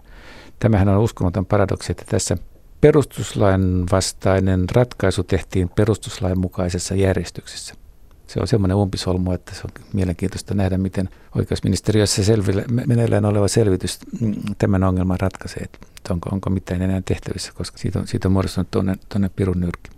Tämähän 0.59 0.89
on 0.89 0.99
uskomaton 0.99 1.45
paradoksi, 1.45 1.91
että 1.91 2.05
tässä– 2.07 2.37
perustuslain 2.81 3.83
vastainen 3.91 4.65
ratkaisu 4.71 5.23
tehtiin 5.23 5.69
perustuslain 5.69 6.39
mukaisessa 6.39 6.95
järjestyksessä. 6.95 7.75
Se 8.27 8.39
on 8.39 8.47
semmoinen 8.47 8.77
umpisolmu, 8.77 9.31
että 9.31 9.55
se 9.55 9.61
on 9.63 9.83
mielenkiintoista 9.93 10.53
nähdä, 10.53 10.77
miten 10.77 11.09
oikeusministeriössä 11.35 12.23
selville, 12.23 12.65
meneillään 12.87 13.25
oleva 13.25 13.47
selvitys 13.47 13.99
mm, 14.21 14.35
tämän 14.57 14.83
ongelman 14.83 15.19
ratkaisee, 15.19 15.63
että 15.63 15.79
onko, 16.09 16.29
onko 16.31 16.49
mitään 16.49 16.81
enää 16.81 17.01
tehtävissä, 17.05 17.51
koska 17.55 17.77
siitä 17.77 17.99
on, 17.99 18.07
siitä 18.07 18.27
on 18.27 18.31
muodostunut 18.31 18.71
tuonne, 18.71 18.95
tuonne 19.09 19.29
pirun 19.29 19.59
nyrkki. 19.59 19.91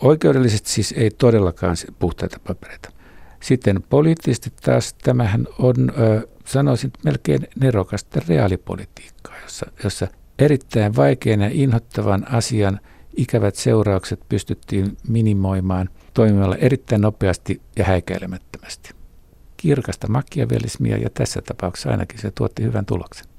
Oikeudellisesti 0.00 0.70
siis 0.70 0.94
ei 0.96 1.10
todellakaan 1.10 1.76
puhtaita 1.98 2.40
papereita. 2.46 2.92
Sitten 3.40 3.82
poliittisesti 3.90 4.52
taas 4.62 4.94
tämähän 4.94 5.46
on, 5.58 5.76
sanoisin, 6.44 6.92
melkein 7.04 7.48
nerokasta 7.60 8.20
reaalipolitiikkaa, 8.28 9.34
jossa, 9.42 9.66
jossa 9.84 10.08
Erittäin 10.42 10.96
vaikean 10.96 11.40
ja 11.40 11.50
inhottavan 11.52 12.26
asian 12.32 12.80
ikävät 13.16 13.54
seuraukset 13.54 14.20
pystyttiin 14.28 14.96
minimoimaan 15.08 15.88
toimimalla 16.14 16.56
erittäin 16.56 17.00
nopeasti 17.00 17.60
ja 17.76 17.84
häikäilemättömästi. 17.84 18.90
Kirkasta 19.56 20.08
makiavelismia 20.08 20.96
ja 20.96 21.10
tässä 21.10 21.42
tapauksessa 21.42 21.90
ainakin 21.90 22.20
se 22.20 22.30
tuotti 22.30 22.62
hyvän 22.62 22.86
tuloksen. 22.86 23.31